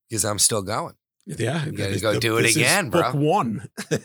[0.10, 0.94] because I'm still going.
[1.26, 1.66] Yeah.
[1.66, 3.22] You gotta go the- do it again, book bro.
[3.22, 3.68] one.
[3.92, 3.96] I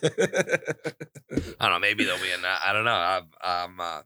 [1.61, 1.79] don't know.
[1.81, 2.93] Maybe there'll be an, I don't know.
[2.93, 4.01] I'm, I'm, uh,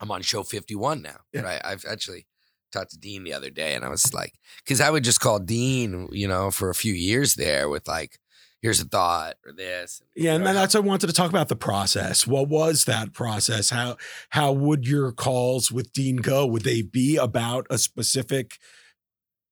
[0.00, 1.16] I'm on show 51 now.
[1.32, 1.40] Yeah.
[1.42, 1.60] Right.
[1.64, 2.26] I've actually
[2.72, 5.38] talked to Dean the other day and I was like, because I would just call
[5.38, 8.18] Dean, you know, for a few years there with like,
[8.66, 10.02] here's a thought or this.
[10.16, 12.26] Yeah, and you know, then that's I wanted to talk about the process.
[12.26, 13.70] What was that process?
[13.70, 13.96] How
[14.30, 16.44] how would your calls with Dean go?
[16.46, 18.58] Would they be about a specific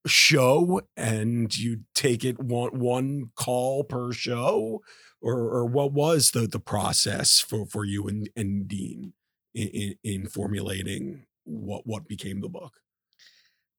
[0.05, 4.83] show and you take it one one call per show?
[5.23, 9.13] Or or what was the the process for for you and, and Dean
[9.55, 12.81] in, in, in formulating what what became the book?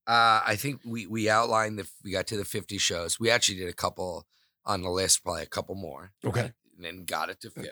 [0.08, 3.20] Uh, I think we we outlined the we got to the 50 shows.
[3.20, 4.26] We actually did a couple
[4.66, 6.12] on the list, probably a couple more.
[6.24, 6.42] Okay.
[6.42, 6.54] right?
[6.76, 7.72] And then got it to 50.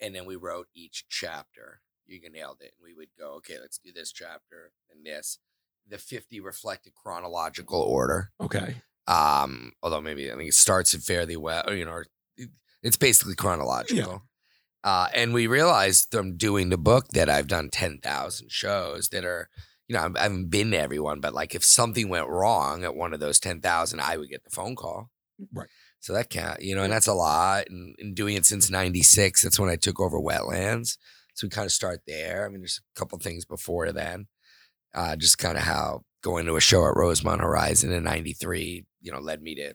[0.00, 1.80] And then we wrote each chapter.
[2.06, 2.74] You nailed it.
[2.78, 5.38] And we would go, okay, let's do this chapter and this.
[5.88, 8.30] The 50 reflected chronological order.
[8.40, 8.76] Okay.
[9.06, 12.02] Um, although maybe I think it starts fairly well, or, you know,
[12.82, 14.22] it's basically chronological.
[14.84, 19.48] Uh, and we realized from doing the book that I've done 10,000 shows that are,
[19.86, 23.14] you know, I haven't been to everyone, but like if something went wrong at one
[23.14, 25.10] of those 10,000, I would get the phone call.
[25.52, 25.68] Right.
[26.02, 27.68] So that can't, you know, and that's a lot.
[27.70, 30.98] And, and doing it since 96, that's when I took over wetlands.
[31.34, 32.44] So we kind of start there.
[32.44, 34.26] I mean, there's a couple things before then.
[34.92, 39.12] Uh, just kind of how going to a show at Rosemont Horizon in 93, you
[39.12, 39.74] know, led me to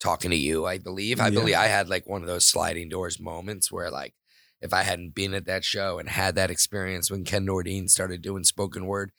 [0.00, 1.20] talking to you, I believe.
[1.20, 1.30] I Yeah.
[1.38, 4.14] believe I had like one of those sliding doors moments where like
[4.60, 8.22] if I hadn't been at that show and had that experience when Ken Nordine started
[8.22, 9.12] doing spoken word,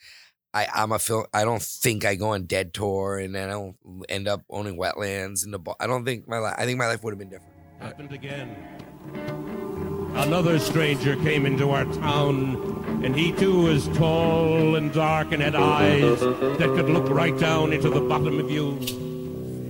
[0.54, 1.26] I, I'm a film.
[1.34, 3.76] I don't think I go on Dead Tour and then I don't
[4.10, 5.60] end up owning wetlands and the.
[5.80, 6.56] I don't think my life.
[6.58, 7.54] I think my life would have been different.
[7.80, 8.56] Happened again.
[10.16, 15.56] Another stranger came into our town, and he too was tall and dark and had
[15.56, 18.72] eyes that could look right down into the bottom of you.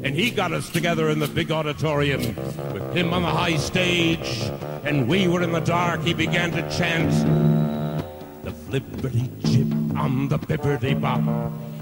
[0.02, 2.22] And he got us together in the big auditorium
[2.74, 4.50] with him on the high stage,
[4.86, 6.02] and we were in the dark.
[6.02, 7.12] He began to chant
[8.44, 11.22] the flipperty chip on the bippity bop.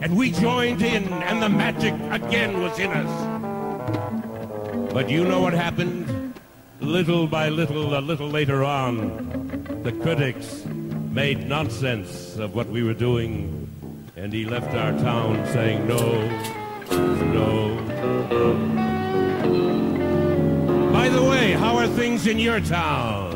[0.02, 4.93] And we joined in, and the magic again was in us.
[4.93, 6.34] But you know what happened?
[6.80, 12.93] Little by little, a little later on, the critics made nonsense of what we were
[12.93, 13.67] doing,
[14.15, 16.28] and he left our town saying no,
[17.34, 17.76] no.
[20.93, 23.27] By the way, how are things in your town?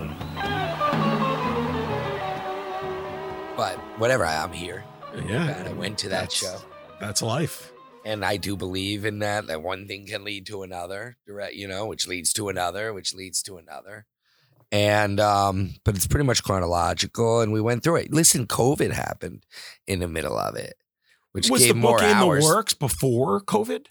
[3.97, 4.83] Whatever, I- I'm here.
[5.15, 5.49] Yeah.
[5.49, 6.61] and I went to that That's- show.
[6.99, 7.71] That's life.
[8.05, 11.67] And I do believe in that, that one thing can lead to another, direct, you
[11.67, 14.05] know, which leads to another, which leads to another.
[14.71, 18.13] And, um, but it's pretty much chronological and we went through it.
[18.13, 19.45] Listen, COVID happened
[19.85, 20.75] in the middle of it,
[21.33, 22.43] which Was gave the more book in hours.
[22.47, 23.87] the works before COVID?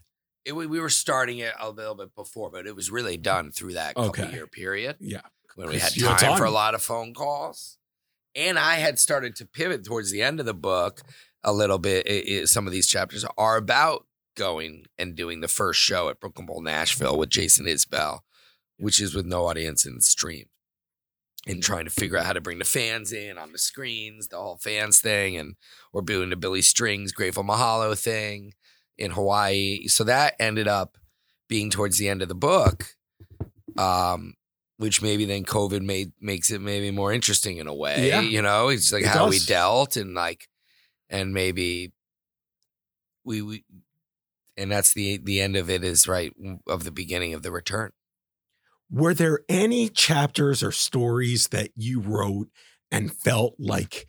[0.46, 3.52] It, we we were starting it a little bit before, but it was really done
[3.52, 4.32] through that couple Okay.
[4.32, 5.20] year period Yeah.
[5.54, 7.76] when we had had time, for a lot of phone calls.
[8.34, 11.02] And I had started to pivot towards the end of the book
[11.42, 12.06] a little bit.
[12.06, 16.20] It- it- some of these chapters are about going and doing the first show at
[16.20, 18.20] Brooklyn Bowl Nashville with Jason Isbell,
[18.76, 20.48] which is with no audience and stream.
[21.46, 24.36] And trying to figure out how to bring the fans in on the screens, the
[24.36, 25.56] whole fans thing, and
[25.92, 28.52] we're doing the Billy Strings, Grateful Mahalo thing
[28.98, 29.86] in Hawaii.
[29.88, 30.98] So that ended up
[31.48, 32.94] being towards the end of the book.
[33.78, 34.34] Um,
[34.80, 38.08] which maybe then COVID made makes it maybe more interesting in a way.
[38.08, 38.22] Yeah.
[38.22, 40.48] You know, it's like It how we dealt and like
[41.10, 41.92] and maybe
[43.22, 43.64] we we
[44.56, 46.32] and that's the the end of it is right
[46.66, 47.92] of the beginning of the return.
[48.90, 52.48] Were there any chapters or stories that you wrote
[52.90, 54.06] and felt like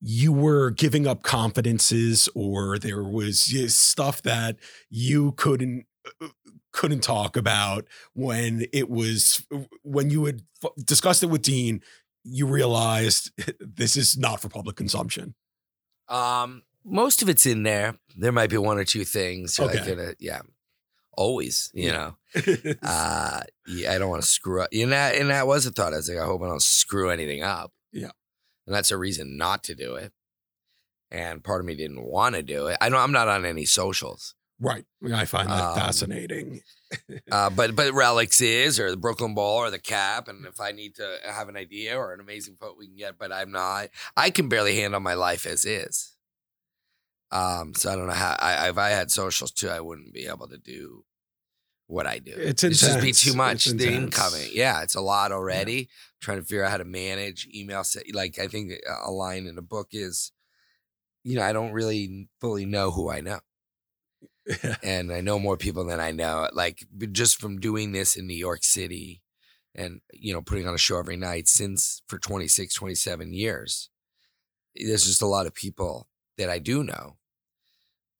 [0.00, 5.86] you were giving up confidences or there was uh, stuff that you couldn't
[6.20, 6.28] uh,
[6.72, 9.46] couldn't talk about when it was
[9.82, 11.80] when you had f- discussed it with Dean
[12.24, 13.30] you realized
[13.60, 15.34] this is not for public consumption.
[16.08, 17.96] Um most of it's in there.
[18.16, 19.94] There might be one or two things you're like Okay.
[19.94, 20.40] gonna yeah.
[21.14, 21.92] Always, you Yeah.
[22.34, 22.74] know.
[22.82, 24.68] uh yeah, I don't want to screw up.
[24.72, 25.92] And that and that was a thought.
[25.92, 27.72] I was like, I hope I don't screw anything up.
[27.92, 28.10] Yeah.
[28.66, 30.12] And that's a reason not to do it.
[31.10, 32.78] And part of me didn't want to do it.
[32.80, 34.34] I know I'm not on any socials.
[34.60, 34.84] Right.
[35.12, 36.60] I find that Um, fascinating.
[37.30, 40.72] Uh, but but Relix is or the Brooklyn Bowl, or the Cap, and if I
[40.72, 43.88] need to have an idea or an amazing quote we can get, but I'm not.
[44.14, 46.14] I can barely handle my life as is.
[47.30, 48.36] Um, so I don't know how.
[48.38, 51.06] I, if I had socials too, I wouldn't be able to do
[51.86, 52.34] what I do.
[52.36, 53.66] It's It's just be too much.
[53.66, 54.04] It's The intense.
[54.18, 55.88] incoming, yeah, it's a lot already.
[56.20, 57.84] Trying to figure out how to manage email.
[58.12, 60.30] Like I think a line in a book is,
[61.24, 63.40] you know, I don't really fully know who I know
[64.82, 66.48] and I know more people than I know.
[66.52, 69.22] Like just from doing this in New York City
[69.74, 73.90] and you know putting on a show every night since for 26 27 years.
[74.78, 77.16] Eh, there's just a lot of people that I do know.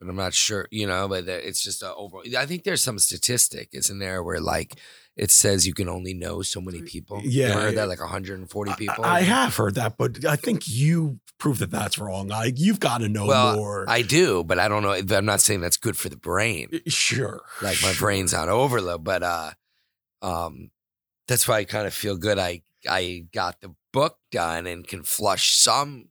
[0.03, 2.99] But I'm not sure, you know, but it's just a over I think there's some
[2.99, 4.75] statistic isn't there where like
[5.17, 7.21] it says you can only know so many people.
[7.23, 7.51] You Yeah.
[7.53, 9.05] ever heard that like 140 people.
[9.05, 12.29] I, I have heard that, but I think you prove that that's wrong.
[12.29, 13.85] Like you've got to know Well, more.
[13.89, 14.93] I do, but I don't know.
[15.17, 16.69] I'm not saying that's good for the brain.
[16.89, 17.43] sure.
[17.61, 18.07] like my sure.
[18.07, 19.51] brain's on overload but uh
[20.23, 20.71] um
[21.29, 25.03] that's why i kind of feel good i i got the book done and can
[25.03, 26.09] flush some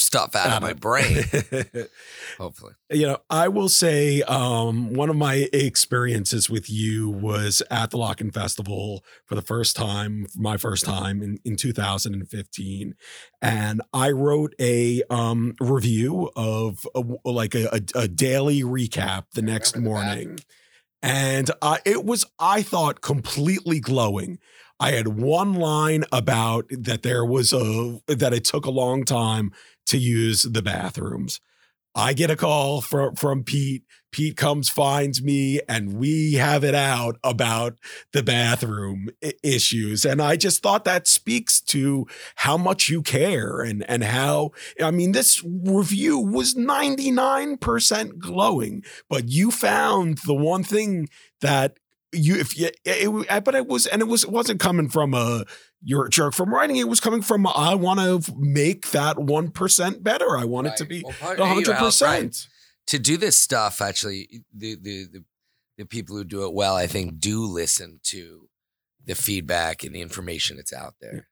[0.00, 1.24] stuff out, of my brain
[2.38, 7.90] hopefully you know, I will say um, one of my experiences with you was at
[7.90, 12.94] the LOCKN' Festival for the first time, my first time in, in 2015.
[13.40, 19.42] And I wrote a um, review of a, like a, a, a daily recap the
[19.42, 20.06] next remember that.
[20.06, 20.40] morning.
[21.02, 21.50] And
[21.84, 24.38] it was, I thought, completely glowing.
[24.80, 29.52] I had one line about that there was a, that it took a long time
[29.86, 31.40] to use the bathrooms.
[31.94, 33.82] I get a call from from Pete.
[34.12, 37.78] Pete comes, finds me, and we have it out about
[38.12, 40.04] the bathroom I- issues.
[40.04, 44.50] And I just thought that speaks to how much you care and and how
[44.82, 51.08] I mean this review was 99% glowing, but you found the one thing
[51.40, 51.78] that
[52.12, 55.44] you if you it, but it was and it was it wasn't coming from a
[55.82, 60.02] you're a jerk from writing it was coming from I want to make that 1%
[60.02, 60.36] better.
[60.36, 61.80] I want it to be Well, part- the you hundred know, right.
[61.80, 62.46] percent.
[62.88, 65.24] to do this stuff actually the, the the
[65.78, 68.48] the people who do it well i think do listen to
[69.06, 71.28] the feedback and the information that's out there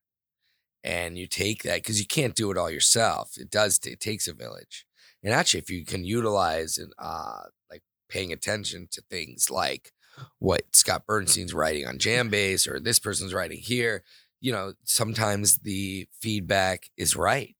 [0.84, 4.26] and you take that because you can't do it all yourself it does it takes
[4.28, 4.86] a village
[5.22, 9.92] and actually if you can utilize and uh like paying attention to things like
[10.38, 14.02] what scott bernstein's writing on jambase or this person's writing here
[14.40, 17.56] you know sometimes the feedback is right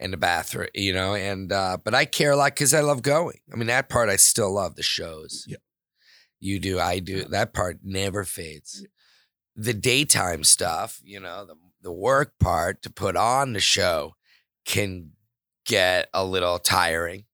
[0.00, 3.02] and the bathroom, you know, and uh, but I care a lot because I love
[3.02, 3.40] going.
[3.52, 5.44] I mean, that part I still love the shows.
[5.46, 5.58] Yeah.
[6.40, 7.24] You do, I do.
[7.24, 8.86] That part never fades.
[9.54, 14.14] The daytime stuff, you know, the the work part to put on the show
[14.64, 15.12] can
[15.66, 17.24] get a little tiring.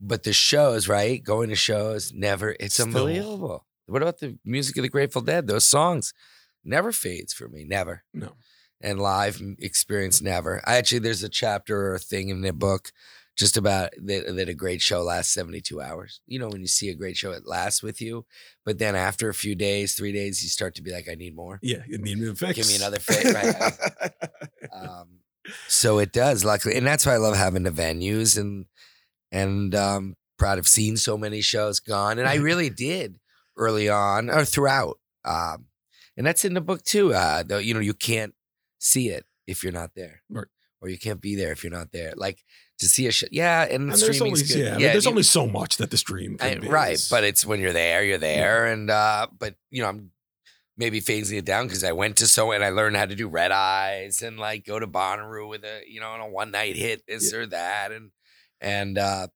[0.00, 1.22] But the shows, right?
[1.22, 2.86] Going to shows, never, it's Still.
[2.86, 3.66] unbelievable.
[3.86, 5.46] What about the music of the Grateful Dead?
[5.46, 6.14] Those songs
[6.64, 8.04] never fades for me, never.
[8.14, 8.32] No.
[8.80, 10.62] And live experience, never.
[10.66, 12.92] I actually, there's a chapter or a thing in the book
[13.36, 16.20] just about that, that a great show lasts 72 hours.
[16.26, 18.24] You know, when you see a great show, it lasts with you.
[18.64, 21.34] But then after a few days, three days, you start to be like, I need
[21.36, 21.58] more.
[21.62, 22.54] Yeah, you need a fix.
[22.54, 24.12] Give me another fit, right?
[24.72, 25.18] Um,
[25.66, 28.66] so it does, luckily, and that's why I love having the venues and
[29.32, 33.18] and um, proud of seeing so many shows gone, and I really did
[33.56, 35.66] early on or throughout, um,
[36.16, 37.12] and that's in the book too.
[37.14, 38.34] Uh, though you know you can't
[38.78, 40.46] see it if you're not there, Right.
[40.80, 42.12] or you can't be there if you're not there.
[42.16, 42.42] Like
[42.78, 44.50] to see a show, yeah, and, and there's only good.
[44.56, 46.68] yeah, but there's you- only so much that the stream I- can be.
[46.68, 50.10] right, but it's when you're there, you're there, and uh, but you know, I'm
[50.78, 53.28] maybe phasing it down because I went to so and I learned how to do
[53.28, 56.74] red eyes and like go to Bonnaroo with a you know on a one night
[56.76, 58.10] hit this or that and
[58.60, 59.28] and uh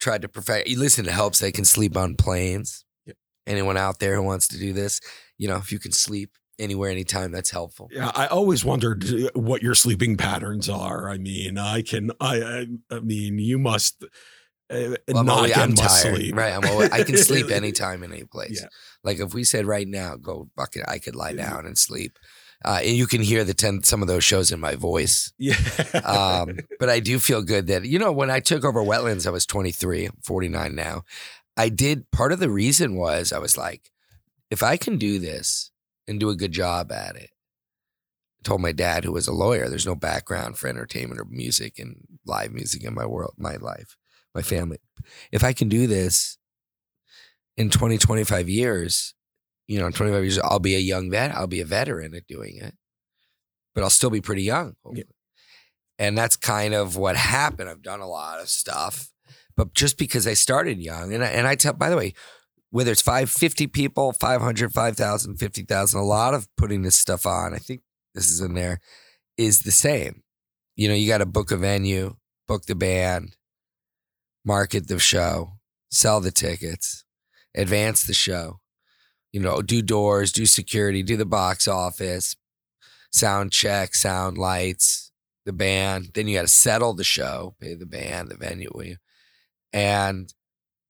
[0.00, 0.68] tried to perfect.
[0.68, 1.38] You listen, it helps.
[1.38, 2.84] They can sleep on planes.
[3.06, 3.16] Yep.
[3.46, 5.00] Anyone out there who wants to do this,
[5.38, 7.88] you know, if you can sleep anywhere, anytime, that's helpful.
[7.92, 11.08] Yeah, I always wondered uh, what your sleeping patterns are.
[11.08, 14.02] I mean, I can, I, I, I mean, you must
[14.70, 16.52] uh, Well, I'm I'm tired, sleep, right?
[16.52, 18.60] I'm always, I can sleep anytime, any place.
[18.62, 18.68] Yeah.
[19.04, 22.18] Like if we said right now, go bucket, I could lie down and sleep.
[22.64, 25.32] Uh, and you can hear the ten some of those shows in my voice.
[25.38, 25.56] Yeah,
[26.04, 29.30] Um, but I do feel good that you know when I took over wetlands, I
[29.30, 31.02] was 23, I'm 49 now.
[31.56, 33.90] I did part of the reason was I was like,
[34.50, 35.70] if I can do this
[36.06, 37.30] and do a good job at it.
[38.40, 41.78] I told my dad, who was a lawyer, there's no background for entertainment or music
[41.78, 43.96] and live music in my world, my life,
[44.34, 44.78] my family.
[45.32, 46.38] If I can do this
[47.56, 49.14] in 20, 25 years,
[49.66, 51.34] you know, in 25 years, I'll be a young vet.
[51.34, 52.74] I'll be a veteran at doing it,
[53.74, 54.76] but I'll still be pretty young.
[54.82, 55.06] hopefully.
[55.98, 57.70] And that's kind of what happened.
[57.70, 59.10] I've done a lot of stuff,
[59.56, 62.12] but just because I started young, and I, and I tell, by the way,
[62.70, 67.58] whether it's 550 people, 500, 5,000, 50,000, a lot of putting this stuff on, I
[67.58, 67.80] think
[68.14, 68.80] this is in there,
[69.38, 70.22] is the same.
[70.74, 73.36] You know, you got to book a venue, book the band,
[74.44, 75.52] market the show,
[75.90, 77.04] sell the tickets,
[77.54, 78.60] advance the show,
[79.36, 82.36] you know, do doors, do security, do the box office,
[83.12, 85.12] sound check, sound lights,
[85.44, 86.12] the band.
[86.14, 88.70] Then you got to settle the show, pay the band, the venue,
[89.74, 90.32] and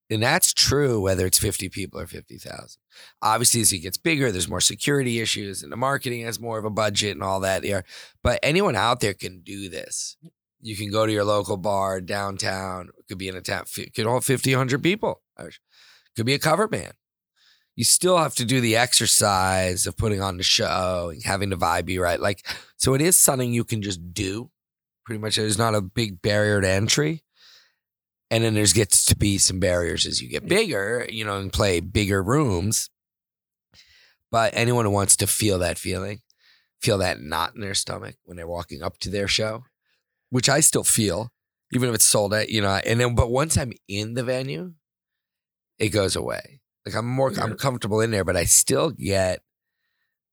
[0.09, 2.81] and that's true whether it's 50 people or 50,000.
[3.21, 6.65] Obviously, as it gets bigger, there's more security issues and the marketing has more of
[6.65, 7.65] a budget and all that.
[7.65, 7.81] Yeah.
[8.23, 10.17] But anyone out there can do this.
[10.61, 12.91] You can go to your local bar downtown.
[12.97, 15.23] It could be in a town, could hold 50, 100 people.
[15.37, 15.59] It
[16.15, 16.93] Could be a cover band.
[17.77, 21.57] You still have to do the exercise of putting on the show and having the
[21.57, 22.19] vibe be right.
[22.19, 24.51] Like, so it is something you can just do.
[25.05, 27.23] Pretty much, there's not a big barrier to entry.
[28.31, 31.53] And then there's gets to be some barriers as you get bigger, you know, and
[31.53, 32.91] play bigger rooms.
[34.33, 36.23] But anyone who wants to feel that feeling,
[36.81, 39.65] feel that knot in their stomach when they're walking up to their show,
[40.31, 41.31] which I still feel,
[41.73, 42.81] even if it's sold out, you know.
[42.85, 44.73] And then, but once I'm in the venue,
[45.79, 46.61] it goes away.
[46.87, 49.42] Like I'm more, I'm comfortable in there, but I still get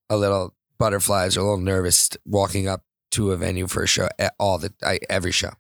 [0.09, 4.07] a little butterflies or a little nervous walking up to a venue for a show.
[4.19, 5.51] at All the, I, every show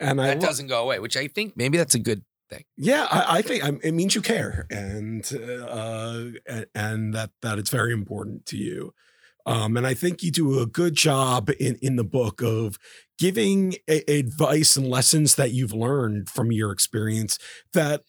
[0.00, 2.64] and I that lo- doesn't go away, which I think maybe that's a good thing.
[2.76, 7.58] Yeah, I, I think um, it means you care, and uh, and, and that that
[7.58, 8.94] it's very important to you.
[9.46, 12.78] Um, and I think you do a good job in in the book of
[13.18, 17.38] giving a, advice and lessons that you've learned from your experience
[17.74, 18.02] that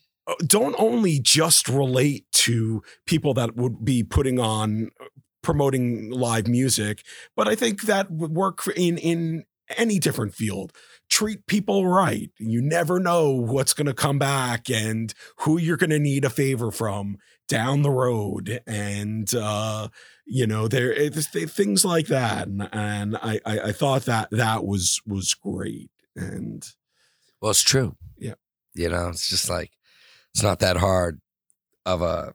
[0.46, 4.90] don't only just relate to people that would be putting on
[5.42, 7.04] promoting live music,
[7.36, 9.46] but I think that would work in in
[9.78, 10.74] any different field
[11.12, 12.32] treat people right.
[12.40, 16.30] You never know what's going to come back and who you're going to need a
[16.30, 17.18] favor from
[17.50, 18.62] down the road.
[18.66, 19.90] And, uh,
[20.26, 22.48] you know, there it's, th- things like that.
[22.48, 25.92] And, and I, I, I thought that that was, was great.
[26.16, 26.66] And
[27.42, 27.98] Well, it's true.
[28.18, 28.36] Yeah.
[28.74, 29.72] You know, it's just like,
[30.34, 31.20] it's not that hard
[31.86, 32.34] of a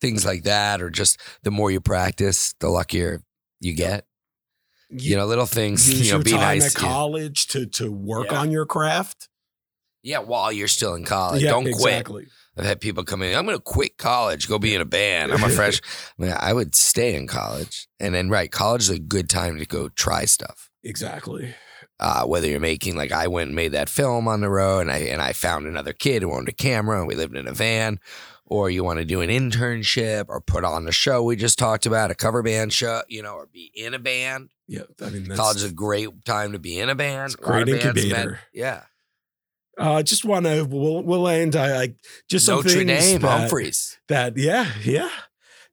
[0.00, 3.22] things like that, or just the more you practice, the luckier
[3.60, 4.04] you get.
[4.90, 6.74] You know, little things, use you know, your be time nice.
[6.74, 8.40] at college to, to work Yeah.
[8.40, 9.28] on your craft.
[10.02, 11.42] Yeah, while you're still in college.
[11.42, 12.06] Don't quit.
[12.56, 15.32] I've had people come in, I'm going to quit college, go be in a band.
[15.32, 15.80] I'm a fresh.
[16.18, 17.88] I mean, I would stay in college.
[17.98, 20.70] And then, right, college is a good time to go try stuff.
[20.84, 21.54] Exactly.
[22.00, 24.90] Uh, whether you're making like I went and made that film on the road and
[24.90, 27.52] I and I found another kid who owned a camera and we lived in a
[27.52, 28.00] van
[28.46, 31.86] or you want to do an internship or put on a show we just talked
[31.86, 34.50] about, a cover band show, you know, or be in a band.
[34.66, 37.34] Yeah, I mean, that's, College is a great time to be in a band.
[37.34, 38.40] A great incubator.
[38.52, 38.82] yeah.
[39.78, 41.56] uh, just want to we'll we'll end.
[41.56, 41.94] I, I
[42.28, 43.96] just some Notre things Dame, that, Umphreys.
[44.08, 45.10] that yeah yeah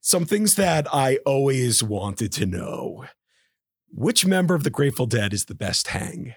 [0.02, 3.06] some things that I always wanted to know.
[3.94, 6.34] Which member of the Grateful Dead is the best hang?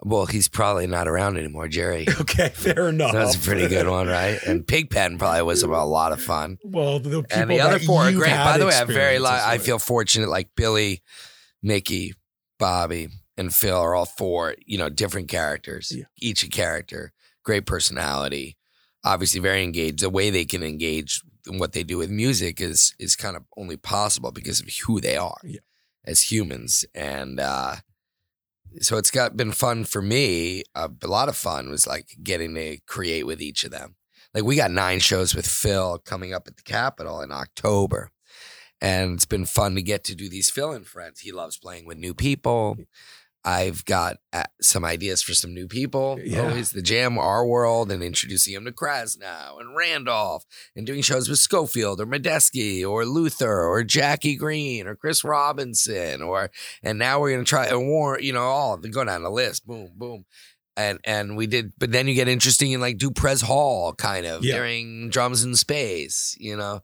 [0.00, 2.06] Well, he's probably not around anymore, Jerry.
[2.20, 3.12] Okay, fair enough.
[3.12, 4.38] That's a pretty good one, right?
[4.46, 6.58] And Pigpen probably was a lot of fun.
[6.62, 8.30] Well, the people and the other four are great.
[8.30, 9.18] By the way, I'm very.
[9.18, 10.28] Li- I feel fortunate.
[10.28, 11.02] Like Billy,
[11.62, 12.14] Mickey,
[12.58, 14.54] Bobby, and Phil are all four.
[14.66, 15.92] You know, different characters.
[15.94, 16.04] Yeah.
[16.18, 17.12] Each a character.
[17.44, 18.56] Great personality.
[19.04, 20.00] Obviously, very engaged.
[20.00, 23.44] The way they can engage in what they do with music is is kind of
[23.56, 25.60] only possible because of who they are Yeah.
[26.04, 26.84] as humans.
[26.94, 27.76] And uh,
[28.80, 30.62] so it's got been fun for me.
[30.74, 33.96] Uh, a lot of fun was like getting to create with each of them.
[34.34, 38.10] Like we got nine shows with Phil coming up at the Capitol in October.
[38.80, 41.20] And it's been fun to get to do these fill-in friends.
[41.20, 42.76] He loves playing with new people.
[43.44, 46.18] I've got uh, some ideas for some new people.
[46.22, 46.40] Yeah.
[46.42, 50.44] Always the jam our world and introducing him to Krasno and Randolph
[50.76, 56.20] and doing shows with Scofield or Medeski or Luther or Jackie Greene or Chris Robinson
[56.20, 56.50] or
[56.82, 59.66] and now we're gonna try and Warren, you know, all the go down the list.
[59.66, 60.24] Boom, boom.
[60.76, 64.44] And and we did, but then you get interesting in like Duprez Hall, kind of
[64.44, 64.56] Yeah.
[64.56, 66.80] during drums in space, you know.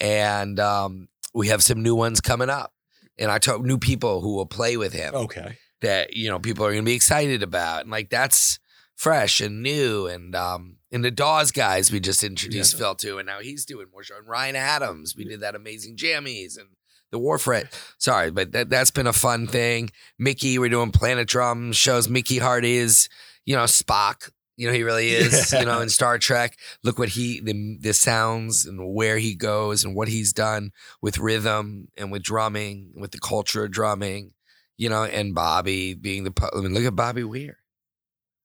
[0.00, 2.72] And um, we have some new ones coming up.
[3.18, 5.56] And I talk new people who will play with him Okay.
[5.82, 8.58] That you know people are going to be excited about, and like that's
[8.96, 10.06] fresh and new.
[10.06, 12.78] And um, and the Dawes guys we just introduced Yeah.
[12.78, 14.16] Phil to, and now he's doing more show.
[14.16, 16.68] And Ryan Adams, we did that amazing jammies and
[17.12, 17.68] the Warfield.
[17.98, 19.90] Sorry, but that that's been a fun thing.
[20.18, 22.08] Mickey, we're doing Planet Drum shows.
[22.08, 23.08] Mickey Hart is
[23.44, 24.30] you know Spock.
[24.56, 25.52] You know he really is.
[25.52, 26.56] You know in Star Trek.
[26.82, 30.70] Look what he the the sounds and where he goes and what he's done
[31.02, 34.32] with rhythm and with drumming with the culture of drumming
[34.76, 37.58] you know, and Bobby being the, I mean, look at Bobby Weir.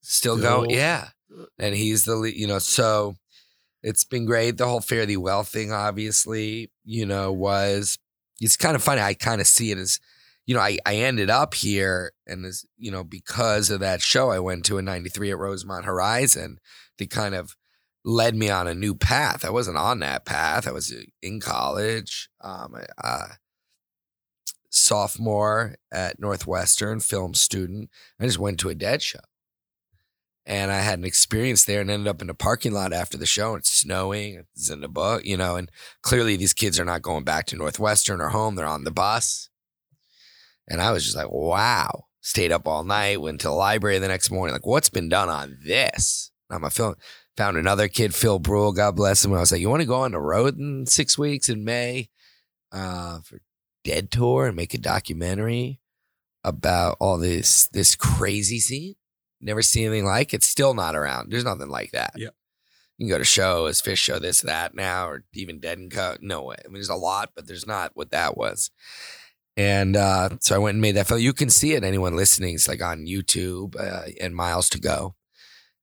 [0.02, 1.10] Still, go, Still- yeah.
[1.58, 3.16] And he's the, you know, so
[3.84, 4.58] it's been great.
[4.58, 7.98] The whole Thee Well thing, obviously, you know, was,
[8.40, 9.02] it's kind of funny.
[9.02, 10.00] I kind of see it as,
[10.46, 14.30] you know, I, I ended up here and as, you know, because of that show
[14.32, 16.58] I went to in 93 at Rosemont Horizon,
[16.98, 17.56] they kind of
[18.04, 19.46] led me on a new path.
[19.46, 20.68] I wasn't on that path.
[20.68, 22.30] I was in college.
[22.42, 23.28] Um, I, uh,
[24.72, 27.90] sophomore at Northwestern, film student.
[28.20, 29.20] I just went to a dead show.
[30.46, 33.28] And I had an experience there and ended up in a parking lot after the
[33.28, 33.54] show.
[33.54, 34.44] And it's snowing.
[34.56, 35.70] It's in the book, you know, and
[36.02, 38.56] clearly these kids are not going back to Northwestern or home.
[38.56, 39.50] They're on the bus.
[40.68, 42.06] And I was just like, wow.
[42.24, 44.54] Stayed up all night, went to the library the next morning.
[44.54, 46.32] Like, what's been done on this?
[46.52, 46.96] I'm a film.
[47.38, 49.34] Found another kid, Phil Brule, God bless him.
[49.34, 52.10] I was like, you want to go on the road in six weeks in May
[52.72, 53.40] uh, for
[53.84, 55.80] Dead Tour and make a documentary
[56.44, 58.96] about all this this crazy scene.
[59.40, 60.44] Never seen anything like it.
[60.44, 61.32] Still not around.
[61.32, 62.14] There's nothing like that.
[62.16, 62.30] Yeah.
[62.98, 66.18] You can go to shows, Phish show, this, that now, or even Dead and Co.
[66.22, 66.58] No way.
[66.64, 68.70] I mean, there's a lot, but there's not what that was.
[69.58, 71.20] And uh, so I went and made that film.
[71.20, 71.84] You can see it.
[71.84, 75.16] Anyone listening, it's like on YouTube uh, and Miles to Go.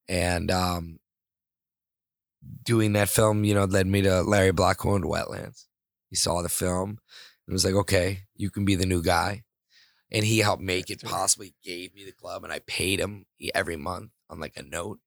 [0.09, 1.01] And um,
[2.63, 5.65] doing that film, you know, led me to Larry Blackwell and Wetlands.
[6.11, 6.99] He saw the film
[7.49, 9.43] and was like, okay, you can be the new guy.
[10.13, 11.19] And he helped make it That's right.
[11.19, 11.45] possible.
[11.47, 13.25] He gave me the club and I paid him
[13.55, 15.01] every month on like a note.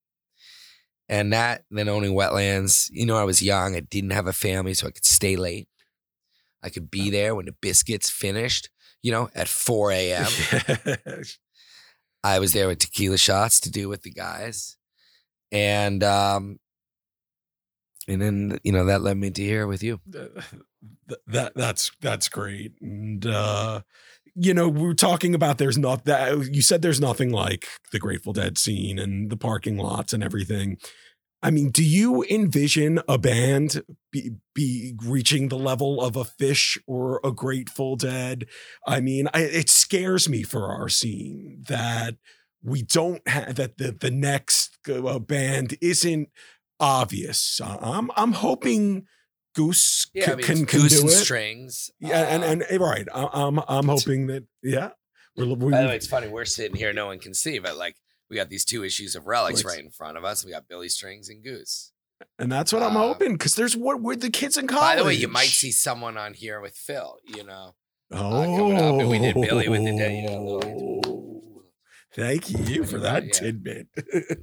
[1.07, 3.75] And that, then owning wetlands, you know, I was young.
[3.75, 5.67] I didn't have a family, so I could stay late.
[6.63, 8.69] I could be there when the biscuits finished,
[9.03, 10.27] you know, at 4 a.m.
[12.23, 14.77] I was there with tequila shots to do with the guys.
[15.51, 16.59] And um
[18.07, 19.99] and then you know that led me to here with you.
[21.07, 22.73] Th- that that's that's great.
[22.81, 23.81] And uh
[24.35, 27.99] you know we are talking about there's not that you said there's nothing like the
[27.99, 30.77] grateful dead scene and the parking lots and everything.
[31.43, 36.77] I mean do you envision a band be, be reaching the level of a Phish
[36.87, 38.45] or a grateful dead?
[38.87, 42.15] I mean I, it scares me for our scene that
[42.63, 46.29] we don't have that the the next uh, band isn't
[46.79, 47.61] obvious.
[47.63, 49.05] I'm i'm hoping
[49.55, 51.89] goose Yeah, c- I mean, can, can goose do and it strings.
[51.99, 54.91] yeah, and Uh, and eh, right, I'm I'm hoping that yeah.
[55.37, 56.27] We're, we by the way, it's funny.
[56.27, 57.95] We're sitting here, no one can see, but like
[58.29, 59.65] we got these two issues of Relix Relix.
[59.65, 60.43] right in front of us.
[60.45, 61.91] We got Billy Strings and Goose.
[62.37, 64.81] and that's what I'm uh, hoping because there's what we're the kids in college.
[64.83, 67.17] By the way, you might see someone on here with Phil.
[67.25, 67.75] You know,
[68.11, 71.63] Oh, and we did Billy with the dead, you know,
[72.13, 73.31] Thank you for that Yeah.
[73.31, 73.87] tidbit.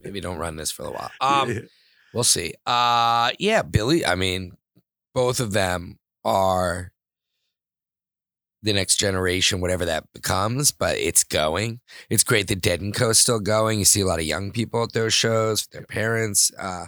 [0.02, 1.10] Maybe don't run this for a while.
[1.20, 1.68] Um,
[2.14, 2.54] we'll see.
[2.66, 4.06] Uh, yeah, Billy.
[4.06, 4.52] I mean,
[5.18, 6.92] both of them are
[8.62, 10.70] the next generation, whatever that becomes.
[10.70, 11.80] But it's going.
[12.08, 13.80] It's great that Dead and Co is still going.
[13.80, 16.52] You see a lot of young people at those shows, their parents.
[16.56, 16.86] Uh,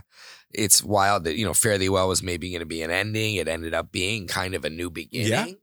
[0.52, 3.34] it's wild that you know Fare Thee Well was maybe going to be an ending.
[3.34, 5.56] It ended up being kind of a new beginning.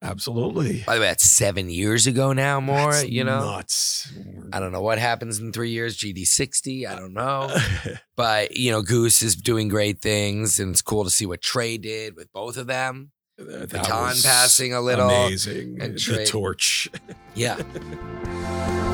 [0.00, 0.84] Absolutely.
[0.86, 2.60] By the way, that's seven years ago now.
[2.60, 3.40] More, That's you know.
[3.40, 4.12] nuts.
[4.52, 5.96] I don't know what happens in three years.
[5.98, 6.86] GD sixty.
[6.86, 7.54] I don't know.
[8.16, 11.78] But you know, Goose is doing great things, and it's cool to see what Trey
[11.78, 13.12] did with both of them.
[13.36, 15.08] That Baton passing a little.
[15.08, 15.78] amazing.
[15.80, 16.88] and the torch.
[17.36, 17.54] Yeah,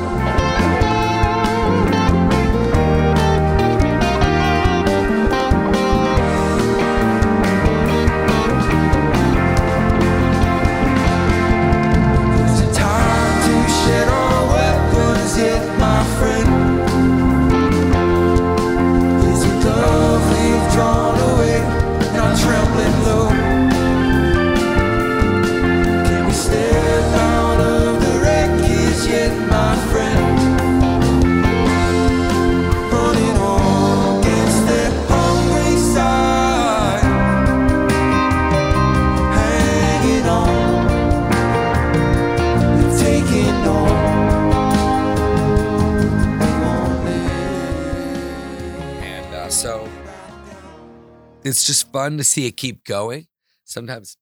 [52.04, 53.26] fun to see it keep going.
[53.64, 54.16] Sometimes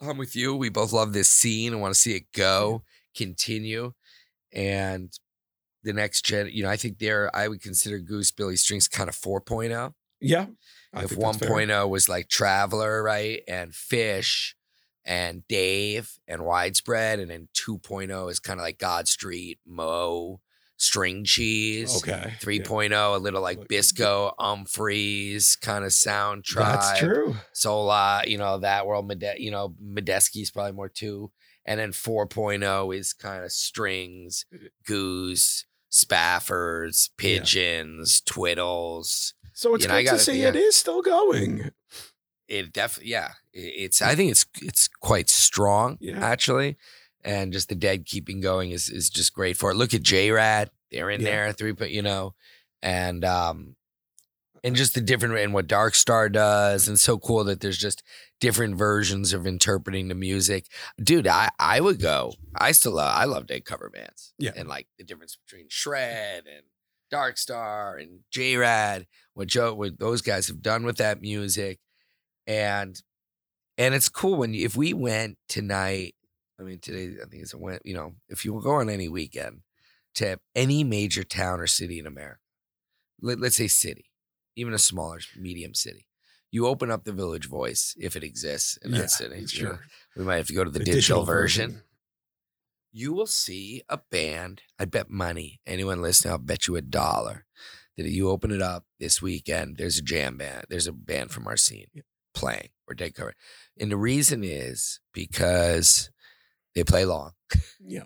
[0.00, 0.56] I'm with you.
[0.56, 2.82] We both love this scene and want to see it go,
[3.16, 3.92] continue,
[4.52, 5.12] and
[5.84, 6.50] the next gen.
[6.52, 7.34] You know, I think they're.
[7.34, 9.92] I would consider Goose Billy Strings kind of 4.0.
[10.20, 10.46] Yeah.
[10.92, 11.50] I if think that's fair.
[11.50, 13.42] 1.0 was like Traveler, right?
[13.46, 14.54] And Phish
[15.04, 17.20] and Dave and Widespread.
[17.20, 20.40] And then 2.0 is kind of like God Street, Mo,
[20.78, 21.96] String Cheese.
[21.98, 22.34] Okay.
[22.40, 26.52] 3.0, a little like Bisco, Umphreys kind of sound Yeah.
[26.54, 26.80] tribe.
[26.80, 27.36] That's true.
[27.52, 31.32] Sola, you know, that world, Mede- you know, Medeski's probably more two.
[31.64, 39.32] And then 4.0 is kind of strings, uh, goose, spaffers, pigeons, twiddles.
[39.52, 40.48] So it's You know, good to gotta- see yeah.
[40.48, 41.70] it is still going.
[42.48, 44.00] It definitely, yeah, it's.
[44.00, 46.24] I think it's it's quite strong Yeah.
[46.24, 46.76] actually,
[47.26, 49.74] and just the dead keeping going is is just great for it.
[49.74, 51.30] Look at J Rad, they're in Yeah.
[51.30, 52.34] there three, but you know,
[52.82, 53.76] and um,
[54.64, 58.02] and just the different and what Dark Star does, and so cool that there's just
[58.40, 60.66] different versions of interpreting the music.
[61.02, 62.32] Dude, I I would go.
[62.54, 63.12] I still love.
[63.14, 64.32] I love dead cover bands.
[64.38, 64.52] Yeah.
[64.56, 66.64] and like the difference between Shred and
[67.10, 71.78] Dark Star and J Rad, what Joe, what those guys have done with that music,
[72.46, 73.00] and
[73.78, 76.14] and it's cool when you, if we went tonight.
[76.58, 77.82] I mean, today I think it's a went.
[77.84, 79.60] You know, if you go on any weekend
[80.16, 82.40] to any major town or city in America,
[83.20, 84.06] let, let's say city,
[84.56, 86.06] even a smaller medium city,
[86.50, 89.34] you open up the Village Voice if it exists in Yeah, that city.
[89.36, 89.46] you know.
[89.46, 89.80] Sure.
[90.16, 91.82] we might have to go to the, digital, version
[92.96, 94.62] you will see a band.
[94.78, 95.60] I bet money.
[95.66, 97.44] Anyone listening, I'll bet you a dollar
[97.98, 99.76] that you open it up this weekend.
[99.76, 100.64] There's a jam band.
[100.70, 101.88] There's a band from our scene
[102.34, 103.34] playing or dead cover.
[103.78, 106.10] And the reason is because
[106.76, 107.32] they play long.
[107.80, 108.04] Yeah.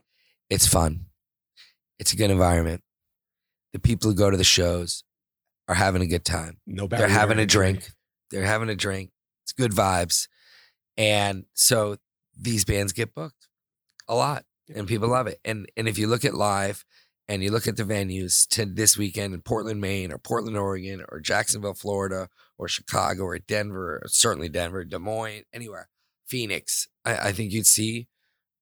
[0.49, 1.07] It's fun.
[1.99, 2.83] It's a good environment.
[3.75, 5.05] The people who go to the shows
[5.69, 6.59] are having a good time.
[6.67, 7.91] No They're having a drink.
[8.31, 9.11] They're having a drink.
[9.45, 10.29] It's good vibes.
[10.97, 11.97] And so
[12.41, 13.49] these bands get booked
[14.09, 14.45] a lot
[14.75, 15.41] and people love it.
[15.45, 16.85] And and if you look at live
[17.29, 21.05] and you look at the venues to this weekend in Portland, Maine, or Portland, Oregon,
[21.09, 25.89] or Jacksonville, Florida, or Chicago, or Denver, or certainly Denver, Des Moines, anywhere,
[26.27, 28.09] Phoenix, I, I think you'd see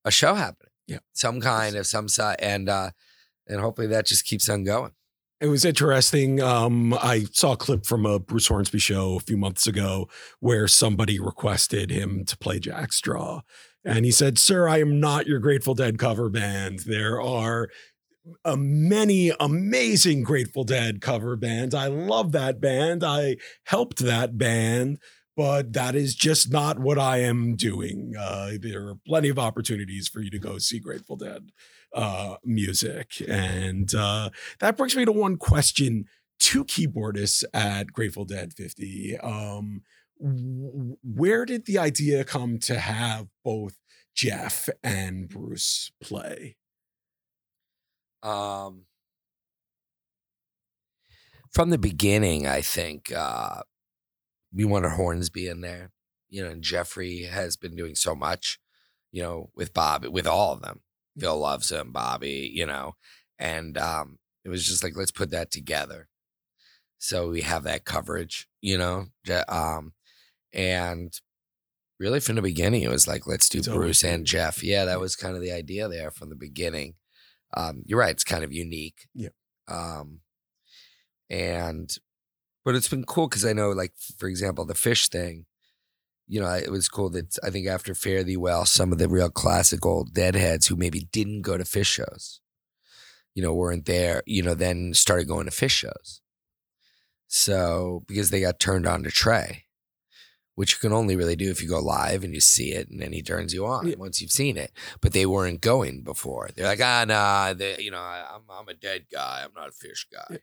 [0.09, 0.70] a show happening.
[0.86, 0.98] Yeah.
[1.12, 2.90] Some kind of some side and uh
[3.46, 4.92] and hopefully that just keeps on going.
[5.40, 6.40] It was interesting.
[6.40, 10.09] Um, I saw a clip from a Bruce Hornsby show a few months ago
[10.40, 13.42] where somebody requested him to play Jack Straw.
[13.84, 16.80] And he said, Sir, I am not your Grateful Dead cover band.
[16.80, 17.68] There are
[18.44, 21.72] uh, many amazing Grateful Dead cover bands.
[21.72, 23.04] I love that band.
[23.04, 24.98] I helped that band,
[25.39, 28.12] but that is just not what I am doing.
[28.18, 31.53] Uh, there are plenty of opportunities for you to go see Grateful Dead
[31.95, 33.22] uh, music.
[33.28, 36.07] And uh, that brings me to one question
[36.41, 39.16] to keyboardists at Grateful Dead 50.
[39.18, 39.82] Um,
[40.18, 43.76] where did the idea come to have both
[44.16, 46.57] Jeff and Bruce play?
[48.24, 48.86] Um,
[51.53, 53.62] from the beginning, I think uh,
[54.53, 55.92] we wanted Hornsby in there.
[56.28, 58.59] You know, and Jeffrey has been doing so much,
[59.11, 60.80] you know, with Bob, with all of them.
[61.18, 62.94] Phil loves him, Bobby, you know,
[63.38, 66.09] and um, it was just like let's put that together,
[66.99, 69.07] so we have that coverage, you know,
[69.49, 69.94] um,
[70.53, 71.12] and
[71.99, 74.62] really from the beginning it was like let's do It's Bruce and Jeff.
[74.62, 76.94] Yeah, that was kind of the idea there from the beginning.
[77.57, 79.09] Um, you're right; it's kind of unique.
[79.14, 79.30] Yeah.
[79.66, 80.20] Um,
[81.30, 81.90] and
[82.69, 85.47] but it's been cool because I know, like for example, the Phish thing.
[86.27, 89.09] You know, it was cool that I think after Fare Thee Well, some of the
[89.09, 92.43] real classic old deadheads who maybe didn't go to Phish shows,
[93.35, 96.21] you know, weren't there, you know, then started going to Phish shows.
[97.27, 99.64] So because they got turned on to Trey,
[100.55, 103.01] which you can only really do if you go live and you see it and
[103.01, 103.95] then he turns you on Yeah.
[103.97, 104.73] once you've seen it.
[105.01, 106.51] But they weren't going before.
[106.55, 109.45] They're like, ah, nah, they, you know, I, I'm I'm a dead guy.
[109.45, 110.41] I'm not a Phish guy,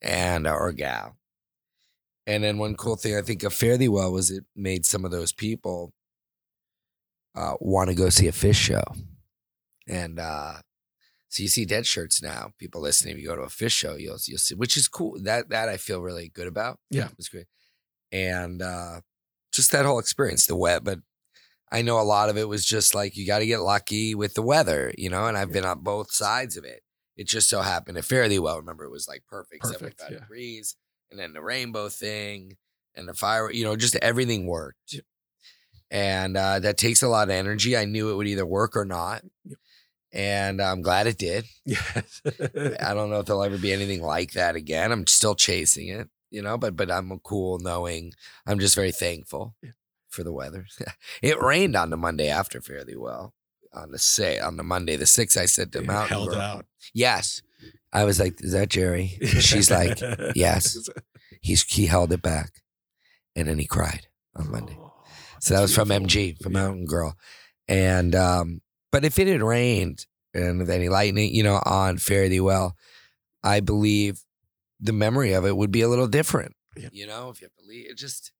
[0.00, 1.16] and or gal.
[2.26, 5.04] And then one cool thing I think of Fare Thee Well was it made some
[5.04, 5.92] of those people
[7.34, 8.84] uh, want to go see a Phish show.
[9.88, 10.54] And uh,
[11.28, 12.52] so you see dead shirts now.
[12.58, 15.18] People listening, if you go to a Phish show, you'll you'll see, which is cool.
[15.22, 16.78] That that I feel really good about.
[16.90, 17.06] Yeah.
[17.06, 17.46] it was great,
[18.12, 19.00] and uh,
[19.52, 20.84] just that whole experience, the wet.
[20.84, 21.00] But
[21.72, 24.34] I know a lot of it was just like you got to get lucky with
[24.34, 25.26] the weather, you know.
[25.26, 26.82] And I've been on both sides of it.
[27.16, 28.58] It just so happened to Fare Thee Well.
[28.58, 30.18] Remember, it was like perfect, Perfect, seventy five yeah.
[30.20, 30.76] degrees,
[31.12, 32.56] and then the rainbow thing,
[32.96, 33.52] and the fire.
[33.52, 35.00] You know, just everything worked.
[35.90, 37.76] And uh, that takes a lot of energy.
[37.76, 39.22] I knew it would either work or not.
[40.10, 41.44] And I'm glad it did.
[41.64, 42.20] Yes.
[42.26, 44.90] I don't know if there'll ever be anything like that again.
[44.90, 48.12] I'm still chasing it, you know, but but I'm cool knowing
[48.46, 49.70] I'm just very thankful Yeah.
[50.08, 50.66] for the weather.
[51.22, 53.34] it rained on the Monday after Fare Thee Well.
[53.74, 56.40] On the say on the Monday the sixth, I said to It Mountain held Girl,
[56.40, 56.66] out.
[56.92, 57.40] Yes.
[57.92, 59.18] I was like, is that Jerry?
[59.40, 59.98] She's like,
[60.34, 60.88] yes.
[61.40, 62.62] He's he held it back.
[63.36, 64.06] And then he cried
[64.36, 64.76] on Monday.
[64.78, 64.92] Oh,
[65.40, 65.88] So that was from.
[65.88, 67.16] MG, from Mountain Girl.
[67.68, 68.60] And um,
[68.90, 72.76] but if it had rained and with any lightning, you know, on Fare Thee Well,
[73.42, 74.22] I believe
[74.80, 76.54] the memory of it would be a little different.
[76.76, 76.88] Yeah.
[76.92, 78.32] You know, if you have to leave it just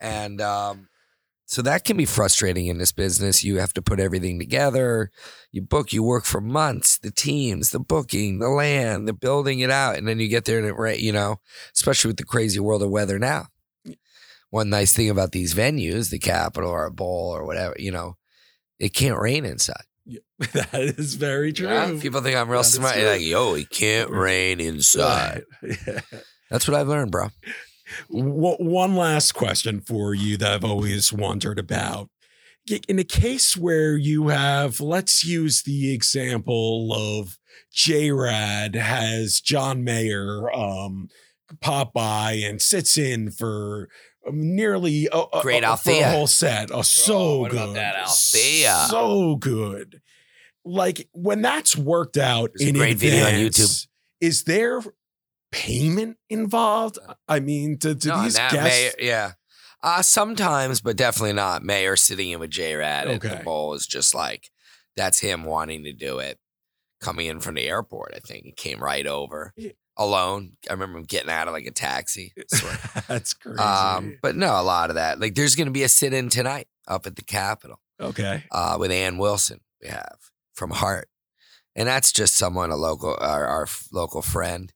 [0.00, 0.88] and um
[1.46, 3.44] so that can be frustrating in this business.
[3.44, 5.10] You have to put everything together.
[5.50, 9.70] You book, you work for months, the teams, the booking, the land, the building it
[9.70, 11.36] out, and then you get there and it rain, you know,
[11.74, 13.46] especially with the crazy world of weather now.
[14.50, 18.16] One nice thing about these venues, the Capitol or a bowl or whatever, you know,
[18.78, 19.84] it can't rain inside.
[20.38, 21.68] that is very true.
[21.68, 21.96] Yeah?
[22.00, 22.98] People think I'm real That smart.
[22.98, 25.44] like, yo, it can't rain inside.
[25.62, 25.78] Right.
[25.86, 26.00] Yeah.
[26.50, 27.28] That's what I've learned, bro.
[28.10, 32.08] W- One last question for you that I've always wondered about.
[32.88, 37.36] In a case where you have, let's use the example of
[37.72, 41.08] J Rad has John Mayer um,
[41.60, 43.88] pop by and sits in for
[44.30, 46.10] nearly a, a- Great a, for a Althea.
[46.10, 46.70] whole set.
[46.70, 47.60] Oh, so what good.
[47.60, 48.86] about that Althea?
[48.88, 50.00] So good.
[50.64, 53.88] Like when that's worked out There's a in great video on advance,
[54.20, 54.80] Is there
[55.52, 56.98] payment involved?
[57.28, 58.96] I mean, to, to No, these guests.
[59.00, 59.32] Yeah.
[59.84, 61.62] Uh, sometimes, but definitely not.
[61.64, 63.36] Mayer sitting in with J Rad at Okay.
[63.36, 64.50] the bowl is just like
[64.96, 66.38] that's him wanting to do it.
[67.00, 69.72] Coming in from the airport, I think he came right over Yeah.
[69.96, 70.52] alone.
[70.70, 72.32] I remember him getting out of like a taxi.
[73.08, 73.58] That's crazy.
[73.58, 75.18] um, but no, a lot of that.
[75.18, 78.44] Like, there's going to be a sit-in tonight up at the Capitol okay.
[78.52, 79.60] uh, with Ann Wilson.
[79.82, 80.16] We have
[80.54, 81.08] from Heart,
[81.74, 84.72] and that's just someone a local, our, our local friend.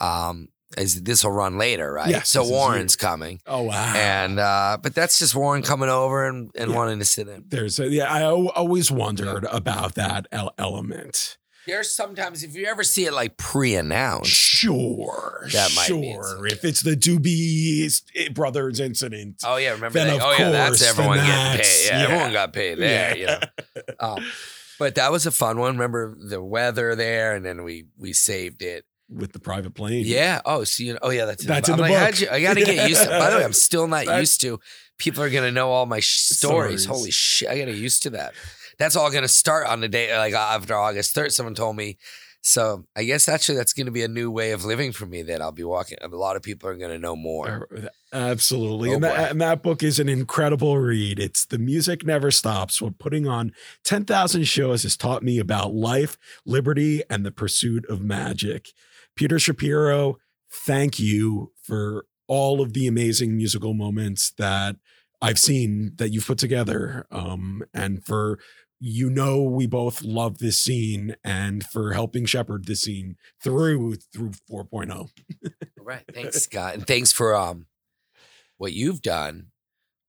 [0.00, 0.48] Um,
[0.78, 2.08] is this will run later, right?
[2.08, 3.40] Yes, so Warren's coming.
[3.46, 3.92] Oh wow.
[3.96, 6.76] And uh, but that's just Warren coming over and, and Yeah.
[6.76, 7.44] wanting to sit in.
[7.48, 11.38] there's a, yeah, I always wondered about that el- element.
[11.66, 16.46] There's sometimes if you ever see it like pre-announced, Sure, That might sure.
[16.46, 20.16] If it's the Doobie brothers incident, oh yeah, remember Then that?
[20.16, 21.86] of Oh yeah, that's everyone getting paid.
[21.86, 22.04] Yeah, yeah.
[22.04, 23.16] everyone got paid there.
[23.16, 23.38] You know.
[23.76, 23.82] Yeah.
[24.00, 24.24] Um,
[24.78, 25.72] but that was a fun one.
[25.74, 28.84] Remember the weather there, and then we we saved it.
[29.10, 30.04] With the private plane.
[30.06, 30.40] Yeah.
[30.44, 32.20] Oh, so you know, oh yeah, that's in That's the, in I'm the like, book.
[32.20, 33.08] you, I got to get used to.
[33.10, 34.60] By the way, I'm still not That- used to.
[34.98, 36.82] People are gonna know all my sh- stories.
[36.82, 36.84] Stories.
[36.84, 38.34] Holy shit, I got to get used to that.
[38.78, 41.32] That's all gonna start on the day like after August third.
[41.32, 41.96] Someone told me.
[42.42, 45.22] So I guess actually that's gonna be a new way of living for me.
[45.22, 45.98] That I'll be walking.
[46.02, 47.68] A lot of people are gonna know more.
[48.12, 48.90] Absolutely.
[48.90, 51.18] Oh, and, that, and that book is an incredible read.
[51.18, 52.80] It's The Music Never Stops.
[52.82, 53.52] What putting on
[53.84, 58.70] 10,000 shows has taught me about life, liberty, and the pursuit of magic.
[59.20, 60.16] Peter Shapiro,
[60.50, 64.76] thank you for all of the amazing musical moments that
[65.20, 67.06] I've seen that you've put together.
[67.10, 68.38] Um, and for
[68.78, 74.30] you know we both love this scene and for helping shepherd this scene through through
[74.50, 74.64] oh.
[74.64, 75.10] 4.0.
[75.78, 76.04] Right.
[76.14, 77.66] Thanks, Scott, and thanks for um
[78.56, 79.48] what you've done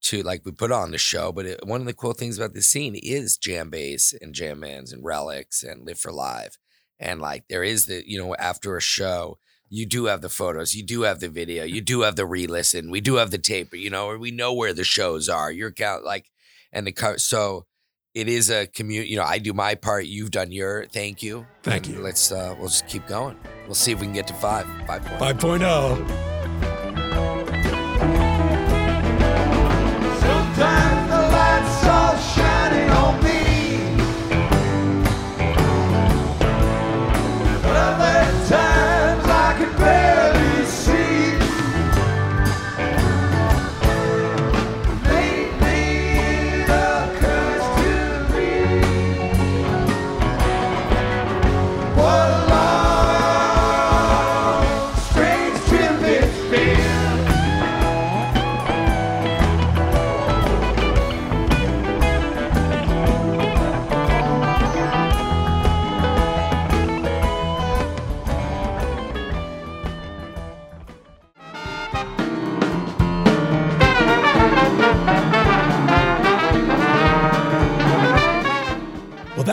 [0.04, 1.34] to like we put on the show.
[1.34, 4.94] But it, one of the cool things about this scene is JamBase and jam bands
[4.94, 6.58] and Relix and live for live.
[7.02, 9.40] And like there is the, you know, after a show,
[9.70, 12.92] you do have the photos, you do have the video, you do have the re-listen,
[12.92, 15.52] we do have the tape, you know, or we know where the shows are.
[15.52, 16.30] You're count like
[16.72, 17.66] and the co- so
[18.14, 19.08] it is a commute.
[19.08, 20.06] You know, I do my part.
[20.06, 20.86] You've done your.
[20.86, 21.48] Thank you.
[21.64, 22.02] Thank And you.
[22.02, 22.32] Let's.
[22.32, 23.38] uh We'll just keep going.
[23.66, 24.68] We'll see if we can get to five.
[24.86, 25.44] Five points.
[25.44, 26.31] 5.0.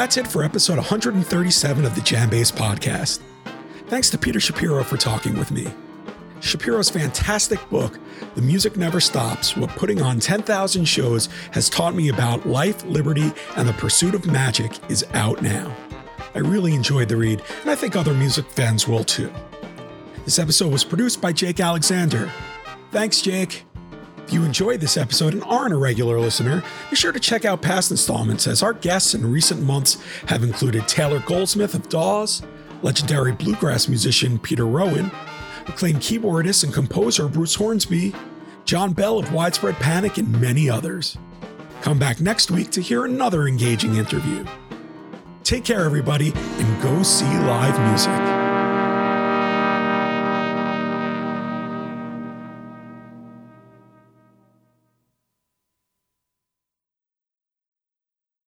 [0.09, 3.21] that's it for episode 137 of the JamBase Podcast.
[3.89, 5.67] Thanks to Peter Shapiro for talking with me.
[6.41, 7.99] Shapiro's fantastic book,
[8.35, 13.31] The Music Never Stops What Putting on 10,000 Shows Has Taught Me About Life, Liberty,
[13.57, 15.77] and the Pursuit of Magic, is out now.
[16.35, 19.31] I really enjoyed the read, and I think other music fans will too.
[20.25, 22.33] This episode was produced by Jake Alexander.
[22.93, 23.67] Thanks, Jake.
[24.29, 27.63] If you enjoyed this episode and aren't a regular listener, be sure to check out
[27.63, 32.43] past installments as our guests in recent months have included Taylor Goldsmith of Dawes,
[32.83, 35.11] legendary bluegrass musician Peter Rowan,
[35.67, 38.15] acclaimed keyboardist and composer Bruce Hornsby,
[38.67, 41.17] John Bell of Widespread Panic, and many others.
[41.81, 44.45] Come back next week to hear another engaging interview.
[45.43, 48.28] Take care, everybody, and go see live music.